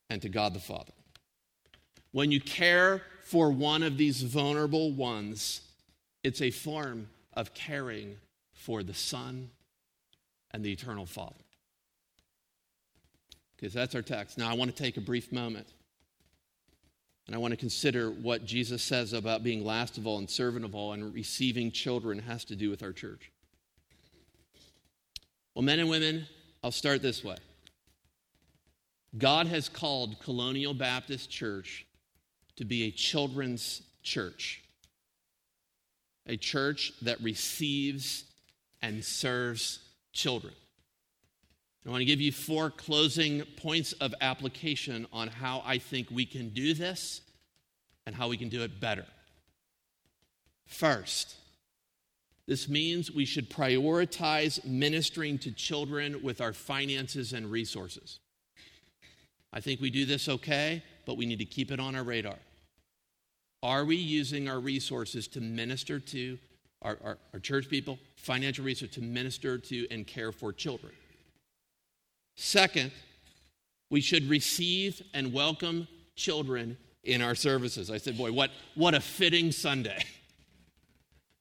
and 0.09 0.21
to 0.21 0.29
God 0.29 0.53
the 0.53 0.61
Father. 0.61 0.93
When 2.13 2.31
you 2.31 2.39
care 2.39 3.01
for 3.25 3.51
one 3.51 3.83
of 3.83 3.97
these 3.97 4.21
vulnerable 4.21 4.93
ones, 4.93 5.59
it's 6.23 6.41
a 6.41 6.51
form 6.51 7.09
of 7.33 7.53
caring 7.53 8.15
for 8.53 8.81
the 8.81 8.93
Son 8.93 9.49
and 10.51 10.63
the 10.63 10.71
eternal 10.71 11.05
Father. 11.05 11.35
Because 13.57 13.73
that's 13.73 13.93
our 13.93 14.01
text. 14.01 14.37
Now, 14.37 14.49
I 14.49 14.53
want 14.53 14.73
to 14.73 14.83
take 14.83 14.95
a 14.95 15.01
brief 15.01 15.33
moment 15.33 15.67
and 17.27 17.35
I 17.35 17.39
want 17.39 17.51
to 17.51 17.57
consider 17.57 18.09
what 18.09 18.45
Jesus 18.45 18.81
says 18.81 19.11
about 19.11 19.43
being 19.43 19.65
last 19.65 19.97
of 19.97 20.07
all 20.07 20.17
and 20.17 20.29
servant 20.29 20.63
of 20.63 20.75
all 20.75 20.93
and 20.93 21.13
receiving 21.13 21.73
children 21.73 22.19
has 22.19 22.45
to 22.45 22.55
do 22.55 22.69
with 22.69 22.81
our 22.81 22.93
church. 22.93 23.33
Well, 25.55 25.63
men 25.63 25.79
and 25.79 25.89
women, 25.89 26.27
I'll 26.61 26.71
start 26.71 27.01
this 27.01 27.23
way. 27.23 27.37
God 29.17 29.47
has 29.47 29.69
called 29.69 30.19
Colonial 30.19 30.73
Baptist 30.73 31.29
Church 31.29 31.85
to 32.57 32.65
be 32.65 32.83
a 32.83 32.91
children's 32.91 33.81
church, 34.03 34.61
a 36.27 36.35
church 36.35 36.91
that 37.03 37.21
receives 37.21 38.25
and 38.81 39.03
serves 39.03 39.79
children. 40.11 40.53
I 41.85 41.89
want 41.89 42.01
to 42.01 42.05
give 42.05 42.19
you 42.19 42.33
four 42.33 42.69
closing 42.69 43.43
points 43.55 43.93
of 43.93 44.13
application 44.19 45.07
on 45.13 45.29
how 45.29 45.63
I 45.65 45.77
think 45.77 46.11
we 46.11 46.25
can 46.25 46.49
do 46.49 46.73
this 46.73 47.21
and 48.05 48.13
how 48.13 48.27
we 48.27 48.35
can 48.35 48.49
do 48.49 48.63
it 48.63 48.81
better. 48.81 49.05
First, 50.65 51.35
this 52.47 52.69
means 52.69 53.11
we 53.11 53.25
should 53.25 53.49
prioritize 53.49 54.63
ministering 54.65 55.39
to 55.39 55.51
children 55.51 56.21
with 56.21 56.41
our 56.41 56.53
finances 56.53 57.33
and 57.33 57.49
resources. 57.49 58.19
I 59.51 59.61
think 59.61 59.81
we 59.81 59.89
do 59.89 60.05
this 60.05 60.29
okay, 60.29 60.83
but 61.05 61.17
we 61.17 61.25
need 61.25 61.39
to 61.39 61.45
keep 61.45 61.71
it 61.71 61.79
on 61.79 61.95
our 61.95 62.03
radar. 62.03 62.37
Are 63.63 63.83
we 63.83 63.95
using 63.95 64.47
our 64.47 64.59
resources 64.59 65.27
to 65.29 65.41
minister 65.41 65.99
to 65.99 66.37
our, 66.83 66.97
our, 67.03 67.17
our 67.33 67.39
church 67.39 67.67
people, 67.67 67.97
financial 68.15 68.63
resources 68.63 68.95
to 68.95 69.01
minister 69.01 69.57
to 69.57 69.87
and 69.89 70.05
care 70.05 70.31
for 70.31 70.53
children? 70.53 70.93
Second, 72.35 72.91
we 73.89 74.01
should 74.01 74.29
receive 74.29 75.01
and 75.13 75.33
welcome 75.33 75.87
children 76.15 76.77
in 77.03 77.21
our 77.21 77.33
services. 77.33 77.89
I 77.89 77.97
said, 77.97 78.17
boy, 78.17 78.31
what, 78.31 78.51
what 78.75 78.93
a 78.93 78.99
fitting 78.99 79.51
Sunday 79.51 80.03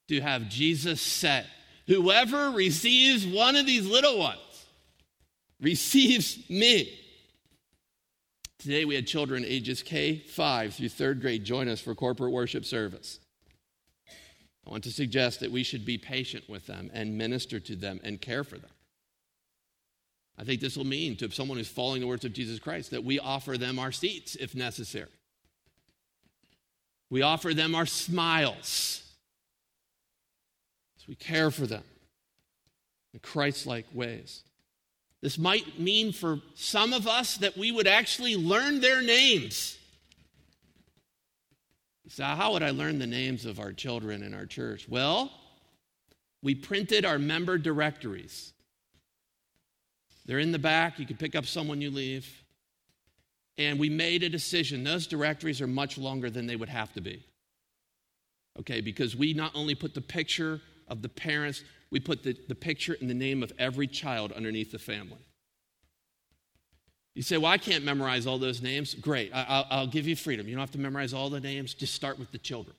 to 0.08 0.20
have 0.20 0.48
Jesus 0.48 1.00
said, 1.00 1.46
Whoever 1.86 2.50
receives 2.50 3.26
one 3.26 3.56
of 3.56 3.66
these 3.66 3.86
little 3.86 4.18
ones 4.18 4.66
receives 5.60 6.38
me. 6.48 6.98
Today 8.58 8.86
we 8.86 8.94
had 8.94 9.06
children 9.06 9.44
ages 9.44 9.82
K 9.82 10.18
5 10.18 10.74
through 10.74 10.88
third 10.88 11.20
grade 11.20 11.44
join 11.44 11.68
us 11.68 11.80
for 11.80 11.94
corporate 11.94 12.32
worship 12.32 12.64
service. 12.64 13.20
I 14.66 14.70
want 14.70 14.84
to 14.84 14.90
suggest 14.90 15.40
that 15.40 15.52
we 15.52 15.62
should 15.62 15.84
be 15.84 15.98
patient 15.98 16.48
with 16.48 16.66
them 16.66 16.90
and 16.94 17.18
minister 17.18 17.60
to 17.60 17.76
them 17.76 18.00
and 18.02 18.18
care 18.20 18.44
for 18.44 18.56
them. 18.56 18.70
I 20.38 20.44
think 20.44 20.60
this 20.62 20.76
will 20.76 20.86
mean 20.86 21.16
to 21.16 21.30
someone 21.30 21.58
who's 21.58 21.68
following 21.68 22.00
the 22.00 22.06
words 22.06 22.24
of 22.24 22.32
Jesus 22.32 22.58
Christ 22.58 22.90
that 22.90 23.04
we 23.04 23.18
offer 23.18 23.58
them 23.58 23.78
our 23.78 23.92
seats 23.92 24.34
if 24.36 24.54
necessary. 24.54 25.10
We 27.10 27.22
offer 27.22 27.52
them 27.52 27.74
our 27.74 27.86
smiles 27.86 29.03
we 31.08 31.14
care 31.14 31.50
for 31.50 31.66
them 31.66 31.84
in 33.12 33.20
Christ 33.20 33.66
like 33.66 33.86
ways. 33.92 34.42
This 35.20 35.38
might 35.38 35.80
mean 35.80 36.12
for 36.12 36.40
some 36.54 36.92
of 36.92 37.06
us 37.06 37.38
that 37.38 37.56
we 37.56 37.72
would 37.72 37.86
actually 37.86 38.36
learn 38.36 38.80
their 38.80 39.00
names. 39.00 39.78
So, 42.08 42.24
how 42.24 42.52
would 42.52 42.62
I 42.62 42.70
learn 42.70 42.98
the 42.98 43.06
names 43.06 43.46
of 43.46 43.58
our 43.58 43.72
children 43.72 44.22
in 44.22 44.34
our 44.34 44.44
church? 44.44 44.86
Well, 44.88 45.32
we 46.42 46.54
printed 46.54 47.06
our 47.06 47.18
member 47.18 47.56
directories. 47.56 48.52
They're 50.26 50.38
in 50.38 50.52
the 50.52 50.58
back. 50.58 50.98
You 50.98 51.06
can 51.06 51.16
pick 51.16 51.34
up 51.34 51.46
someone 51.46 51.80
you 51.80 51.90
leave. 51.90 52.28
And 53.56 53.78
we 53.78 53.88
made 53.88 54.22
a 54.22 54.28
decision. 54.28 54.84
Those 54.84 55.06
directories 55.06 55.60
are 55.60 55.66
much 55.66 55.96
longer 55.96 56.28
than 56.28 56.46
they 56.46 56.56
would 56.56 56.68
have 56.68 56.92
to 56.94 57.00
be. 57.00 57.24
Okay, 58.60 58.80
because 58.80 59.16
we 59.16 59.32
not 59.32 59.52
only 59.54 59.74
put 59.74 59.94
the 59.94 60.00
picture 60.00 60.60
of 60.88 61.02
the 61.02 61.08
parents, 61.08 61.62
we 61.90 62.00
put 62.00 62.22
the, 62.22 62.36
the 62.48 62.54
picture 62.54 62.96
and 63.00 63.08
the 63.08 63.14
name 63.14 63.42
of 63.42 63.52
every 63.58 63.86
child 63.86 64.32
underneath 64.32 64.72
the 64.72 64.78
family. 64.78 65.24
You 67.14 67.22
say, 67.22 67.36
Well, 67.36 67.50
I 67.50 67.58
can't 67.58 67.84
memorize 67.84 68.26
all 68.26 68.38
those 68.38 68.60
names. 68.60 68.94
Great, 68.94 69.32
I, 69.32 69.80
will 69.80 69.86
give 69.86 70.06
you 70.06 70.16
freedom. 70.16 70.48
You 70.48 70.54
don't 70.54 70.60
have 70.60 70.72
to 70.72 70.78
memorize 70.78 71.14
all 71.14 71.30
the 71.30 71.40
names, 71.40 71.74
just 71.74 71.94
start 71.94 72.18
with 72.18 72.32
the 72.32 72.38
children. 72.38 72.76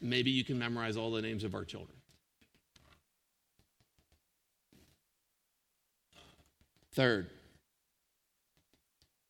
Maybe 0.00 0.30
you 0.30 0.44
can 0.44 0.58
memorize 0.58 0.96
all 0.96 1.10
the 1.10 1.22
names 1.22 1.44
of 1.44 1.54
our 1.54 1.64
children. 1.64 1.96
Third, 6.92 7.30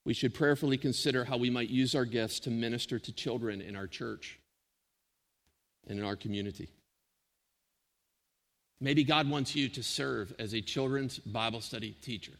we 0.04 0.14
should 0.14 0.32
prayerfully 0.32 0.78
consider 0.78 1.24
how 1.24 1.36
we 1.36 1.50
might 1.50 1.68
use 1.68 1.94
our 1.94 2.04
gifts 2.04 2.40
to 2.40 2.50
minister 2.50 2.98
to 2.98 3.12
children 3.12 3.60
in 3.60 3.76
our 3.76 3.86
church 3.86 4.38
and 5.88 5.98
in 5.98 6.04
our 6.04 6.16
community. 6.16 6.68
Maybe 8.80 9.02
God 9.02 9.28
wants 9.28 9.56
you 9.56 9.68
to 9.70 9.82
serve 9.82 10.32
as 10.38 10.54
a 10.54 10.60
children's 10.60 11.18
Bible 11.18 11.60
study 11.60 11.96
teacher 12.00 12.34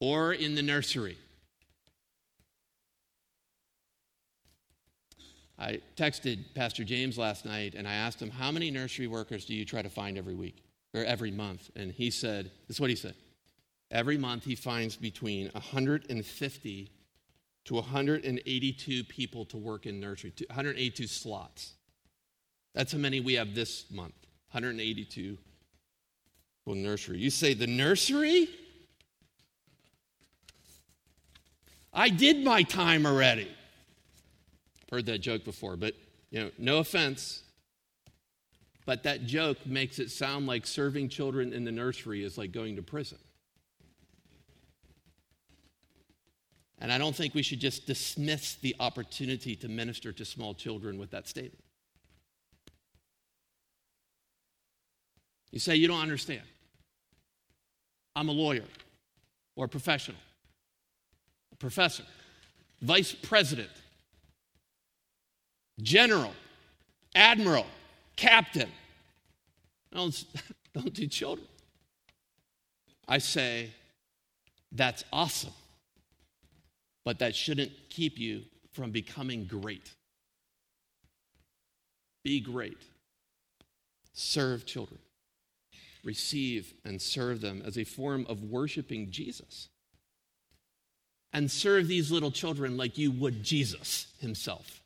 or 0.00 0.32
in 0.32 0.54
the 0.54 0.62
nursery. 0.62 1.18
I 5.58 5.80
texted 5.96 6.54
Pastor 6.54 6.84
James 6.84 7.18
last 7.18 7.44
night 7.44 7.74
and 7.74 7.88
I 7.88 7.94
asked 7.94 8.22
him, 8.22 8.30
How 8.30 8.52
many 8.52 8.70
nursery 8.70 9.08
workers 9.08 9.44
do 9.44 9.54
you 9.54 9.64
try 9.64 9.82
to 9.82 9.90
find 9.90 10.16
every 10.16 10.34
week 10.34 10.62
or 10.94 11.02
every 11.02 11.32
month? 11.32 11.70
And 11.74 11.90
he 11.90 12.10
said, 12.10 12.52
This 12.68 12.76
is 12.76 12.80
what 12.80 12.90
he 12.90 12.96
said. 12.96 13.14
Every 13.90 14.18
month 14.18 14.44
he 14.44 14.54
finds 14.54 14.96
between 14.96 15.50
150 15.50 16.90
to 17.68 17.74
182 17.74 19.04
people 19.04 19.44
to 19.44 19.58
work 19.58 19.84
in 19.84 20.00
nursery, 20.00 20.32
182 20.48 21.06
slots. 21.06 21.74
That's 22.74 22.92
how 22.92 22.98
many 22.98 23.20
we 23.20 23.34
have 23.34 23.54
this 23.54 23.84
month 23.90 24.14
182 24.52 25.36
for 26.64 26.74
nursery. 26.74 27.18
You 27.18 27.28
say, 27.28 27.52
the 27.52 27.66
nursery? 27.66 28.48
I 31.92 32.08
did 32.08 32.42
my 32.42 32.62
time 32.62 33.04
already. 33.04 33.50
Heard 34.90 35.04
that 35.04 35.18
joke 35.18 35.44
before, 35.44 35.76
but 35.76 35.92
you 36.30 36.40
know, 36.40 36.50
no 36.56 36.78
offense. 36.78 37.42
But 38.86 39.02
that 39.02 39.26
joke 39.26 39.66
makes 39.66 39.98
it 39.98 40.10
sound 40.10 40.46
like 40.46 40.66
serving 40.66 41.10
children 41.10 41.52
in 41.52 41.64
the 41.64 41.72
nursery 41.72 42.24
is 42.24 42.38
like 42.38 42.50
going 42.50 42.76
to 42.76 42.82
prison. 42.82 43.18
And 46.80 46.92
I 46.92 46.98
don't 46.98 47.14
think 47.14 47.34
we 47.34 47.42
should 47.42 47.58
just 47.58 47.86
dismiss 47.86 48.54
the 48.54 48.76
opportunity 48.78 49.56
to 49.56 49.68
minister 49.68 50.12
to 50.12 50.24
small 50.24 50.54
children 50.54 50.98
with 50.98 51.10
that 51.10 51.26
statement. 51.26 51.64
You 55.50 55.58
say, 55.58 55.74
You 55.74 55.88
don't 55.88 56.00
understand. 56.00 56.42
I'm 58.14 58.28
a 58.28 58.32
lawyer 58.32 58.64
or 59.56 59.64
a 59.64 59.68
professional, 59.68 60.18
a 61.52 61.56
professor, 61.56 62.04
vice 62.80 63.12
president, 63.12 63.70
general, 65.82 66.32
admiral, 67.14 67.66
captain. 68.16 68.70
Don't, 69.92 70.24
don't 70.74 70.92
do 70.92 71.08
children. 71.08 71.48
I 73.08 73.18
say, 73.18 73.70
That's 74.70 75.02
awesome 75.12 75.52
but 77.08 77.20
that 77.20 77.34
shouldn't 77.34 77.72
keep 77.88 78.18
you 78.18 78.42
from 78.72 78.90
becoming 78.90 79.46
great. 79.46 79.92
Be 82.22 82.38
great. 82.38 82.76
Serve 84.12 84.66
children. 84.66 84.98
Receive 86.04 86.74
and 86.84 87.00
serve 87.00 87.40
them 87.40 87.62
as 87.64 87.78
a 87.78 87.84
form 87.84 88.26
of 88.28 88.44
worshiping 88.44 89.10
Jesus. 89.10 89.70
And 91.32 91.50
serve 91.50 91.88
these 91.88 92.10
little 92.10 92.30
children 92.30 92.76
like 92.76 92.98
you 92.98 93.10
would 93.10 93.42
Jesus 93.42 94.08
himself. 94.20 94.82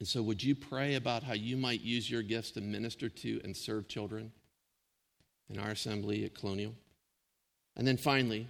And 0.00 0.08
so, 0.08 0.20
would 0.20 0.42
you 0.42 0.56
pray 0.56 0.96
about 0.96 1.22
how 1.22 1.34
you 1.34 1.56
might 1.56 1.82
use 1.82 2.10
your 2.10 2.22
gifts 2.22 2.50
to 2.50 2.60
minister 2.60 3.08
to 3.08 3.40
and 3.44 3.56
serve 3.56 3.86
children 3.86 4.32
in 5.48 5.60
our 5.60 5.70
assembly 5.70 6.24
at 6.24 6.34
Colonial? 6.34 6.74
And 7.76 7.86
then 7.86 7.96
finally, 7.96 8.48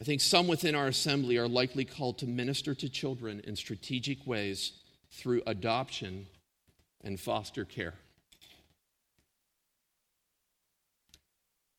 I 0.00 0.04
think 0.04 0.22
some 0.22 0.46
within 0.46 0.74
our 0.74 0.86
assembly 0.86 1.36
are 1.36 1.48
likely 1.48 1.84
called 1.84 2.18
to 2.18 2.26
minister 2.26 2.74
to 2.74 2.88
children 2.88 3.40
in 3.44 3.54
strategic 3.54 4.26
ways 4.26 4.72
through 5.10 5.42
adoption 5.46 6.26
and 7.02 7.20
foster 7.20 7.66
care. 7.66 7.94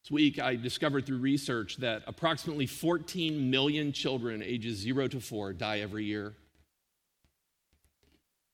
This 0.03 0.11
week, 0.11 0.39
I 0.39 0.55
discovered 0.55 1.07
through 1.07 1.17
research 1.17 1.77
that 1.77 2.03
approximately 2.05 2.67
14 2.67 3.49
million 3.49 3.91
children 3.91 4.43
ages 4.43 4.77
0 4.77 5.07
to 5.09 5.19
4 5.19 5.53
die 5.53 5.79
every 5.79 6.05
year, 6.05 6.33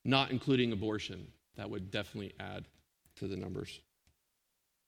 not 0.06 0.32
including 0.32 0.71
abortion. 0.71 1.27
That 1.58 1.69
would 1.69 1.91
definitely 1.91 2.34
add 2.39 2.65
to 3.17 3.27
the 3.27 3.36
numbers. 3.36 3.82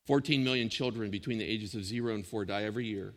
14 0.05 0.41
million 0.41 0.69
children 0.69 1.11
between 1.11 1.37
the 1.37 1.45
ages 1.45 1.75
of 1.75 1.83
0 1.83 2.15
and 2.15 2.25
4 2.25 2.45
die 2.45 2.63
every 2.63 2.85
year. 2.85 3.13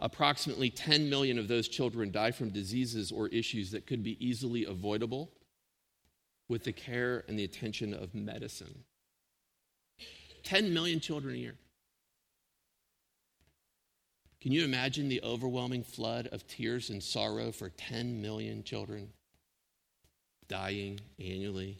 Approximately 0.00 0.70
10 0.70 1.10
million 1.10 1.38
of 1.38 1.48
those 1.48 1.66
children 1.66 2.12
die 2.12 2.30
from 2.30 2.50
diseases 2.50 3.10
or 3.10 3.28
issues 3.28 3.72
that 3.72 3.86
could 3.86 4.02
be 4.02 4.16
easily 4.24 4.64
avoidable 4.64 5.30
with 6.48 6.64
the 6.64 6.72
care 6.72 7.24
and 7.28 7.38
the 7.38 7.44
attention 7.44 7.92
of 7.92 8.14
medicine. 8.14 8.84
10 10.44 10.72
million 10.72 11.00
children 11.00 11.34
a 11.34 11.38
year. 11.38 11.54
Can 14.40 14.52
you 14.52 14.64
imagine 14.64 15.08
the 15.08 15.20
overwhelming 15.22 15.82
flood 15.82 16.28
of 16.28 16.46
tears 16.46 16.90
and 16.90 17.02
sorrow 17.02 17.50
for 17.50 17.70
10 17.70 18.22
million 18.22 18.62
children 18.62 19.08
dying 20.46 21.00
annually? 21.18 21.76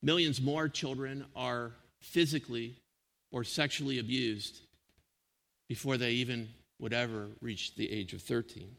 Millions 0.00 0.40
more 0.40 0.68
children 0.68 1.24
are 1.34 1.72
physically 2.00 2.76
or 3.30 3.44
sexually 3.44 3.98
abused 3.98 4.60
before 5.68 5.96
they 5.96 6.12
even 6.12 6.48
would 6.78 6.92
ever 6.92 7.28
reach 7.40 7.74
the 7.74 7.90
age 7.90 8.12
of 8.12 8.22
13. 8.22 8.70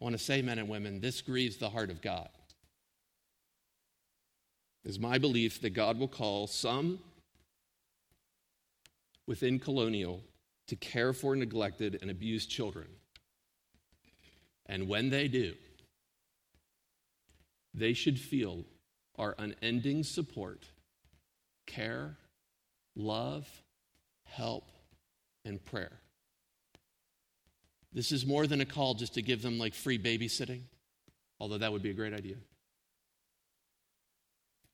I 0.00 0.04
want 0.04 0.16
to 0.16 0.22
say, 0.22 0.42
men 0.42 0.58
and 0.58 0.68
women, 0.68 1.00
this 1.00 1.20
grieves 1.20 1.56
the 1.56 1.70
heart 1.70 1.90
of 1.90 2.00
God. 2.00 2.28
It 4.84 4.88
is 4.88 4.98
my 4.98 5.18
belief 5.18 5.60
that 5.60 5.70
God 5.70 5.98
will 5.98 6.08
call 6.08 6.46
some 6.46 7.00
within 9.26 9.58
Colonial 9.58 10.22
to 10.68 10.76
care 10.76 11.12
for 11.12 11.36
neglected 11.36 11.98
and 12.00 12.10
abused 12.10 12.50
children. 12.50 12.86
And 14.66 14.88
when 14.88 15.10
they 15.10 15.28
do, 15.28 15.54
they 17.74 17.92
should 17.92 18.18
feel 18.18 18.64
our 19.18 19.34
unending 19.38 20.02
support, 20.02 20.64
care, 21.66 22.16
love, 22.96 23.48
help, 24.24 24.64
and 25.44 25.64
prayer. 25.64 25.92
This 27.92 28.12
is 28.12 28.24
more 28.24 28.46
than 28.46 28.60
a 28.60 28.64
call 28.64 28.94
just 28.94 29.14
to 29.14 29.22
give 29.22 29.42
them 29.42 29.58
like 29.58 29.74
free 29.74 29.98
babysitting, 29.98 30.62
although 31.40 31.58
that 31.58 31.72
would 31.72 31.82
be 31.82 31.90
a 31.90 31.94
great 31.94 32.14
idea. 32.14 32.36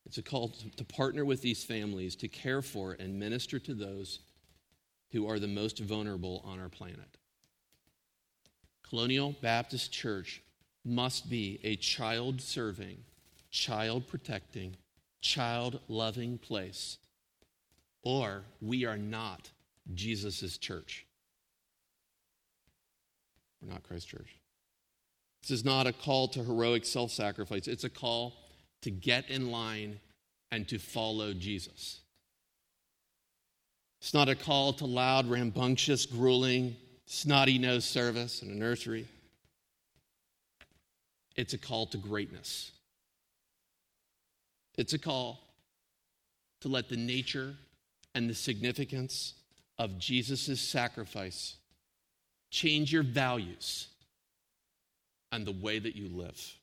It's 0.05 0.17
a 0.17 0.23
call 0.23 0.55
to, 0.77 0.85
partner 0.85 1.25
with 1.25 1.41
these 1.41 1.63
families 1.63 2.15
to 2.17 2.29
care 2.29 2.61
for 2.61 2.93
and 2.93 3.19
minister 3.19 3.59
to 3.59 3.73
those 3.73 4.19
who 5.11 5.27
are 5.27 5.39
the 5.39 5.47
most 5.47 5.79
vulnerable 5.79 6.41
on 6.45 6.59
our 6.59 6.69
planet. 6.69 7.17
Colonial 8.87 9.35
Baptist 9.41 9.91
Church 9.91 10.41
must 10.85 11.29
be 11.29 11.59
a 11.63 11.75
child 11.75 12.41
serving, 12.41 12.99
child 13.51 14.07
protecting, 14.07 14.77
child 15.19 15.81
loving 15.89 16.37
place, 16.37 16.97
or 18.07 18.45
we 18.61 18.85
are 18.85 18.97
not 18.97 19.51
Jesus' 19.93 20.57
church. 20.57 21.05
We're 23.61 23.73
not 23.73 23.83
Christ's 23.83 24.05
church. 24.05 24.39
This 25.41 25.51
is 25.51 25.65
not 25.65 25.87
a 25.87 25.91
call 25.91 26.29
to 26.29 26.41
heroic 26.41 26.85
self 26.85 27.11
sacrifice, 27.11 27.67
it's 27.67 27.83
a 27.83 27.89
call 27.89 28.33
to 28.83 28.91
get 28.91 29.29
in 29.29 29.51
line 29.51 29.99
and 30.53 30.65
to 30.69 30.79
follow 30.79 31.33
Jesus. 31.33 31.99
It's 33.99 34.13
not 34.13 34.29
a 34.29 34.35
call 34.35 34.71
to 34.73 34.85
loud, 34.85 35.29
rambunctious, 35.29 36.05
grueling, 36.05 36.77
snotty 37.07 37.57
nosed 37.57 37.89
service 37.89 38.41
in 38.41 38.49
a 38.49 38.55
nursery. 38.55 39.05
It's 41.35 41.53
a 41.53 41.57
call 41.57 41.87
to 41.87 41.97
greatness. 41.97 42.71
It's 44.77 44.93
a 44.93 44.99
call 44.99 45.41
to 46.61 46.69
let 46.69 46.87
the 46.87 46.95
nature 46.95 47.57
and 48.17 48.27
the 48.27 48.33
significance 48.33 49.35
of 49.77 49.99
Jesus' 49.99 50.59
sacrifice 50.59 51.57
change 52.49 52.91
your 52.91 53.03
values 53.03 53.89
and 55.31 55.45
the 55.45 55.51
way 55.51 55.77
that 55.77 55.95
you 55.95 56.09
live. 56.09 56.57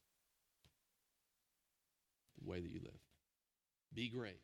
The 2.42 2.50
way 2.50 2.58
that 2.58 2.68
you 2.68 2.80
live. 2.82 2.98
Be 3.94 4.08
great. 4.08 4.40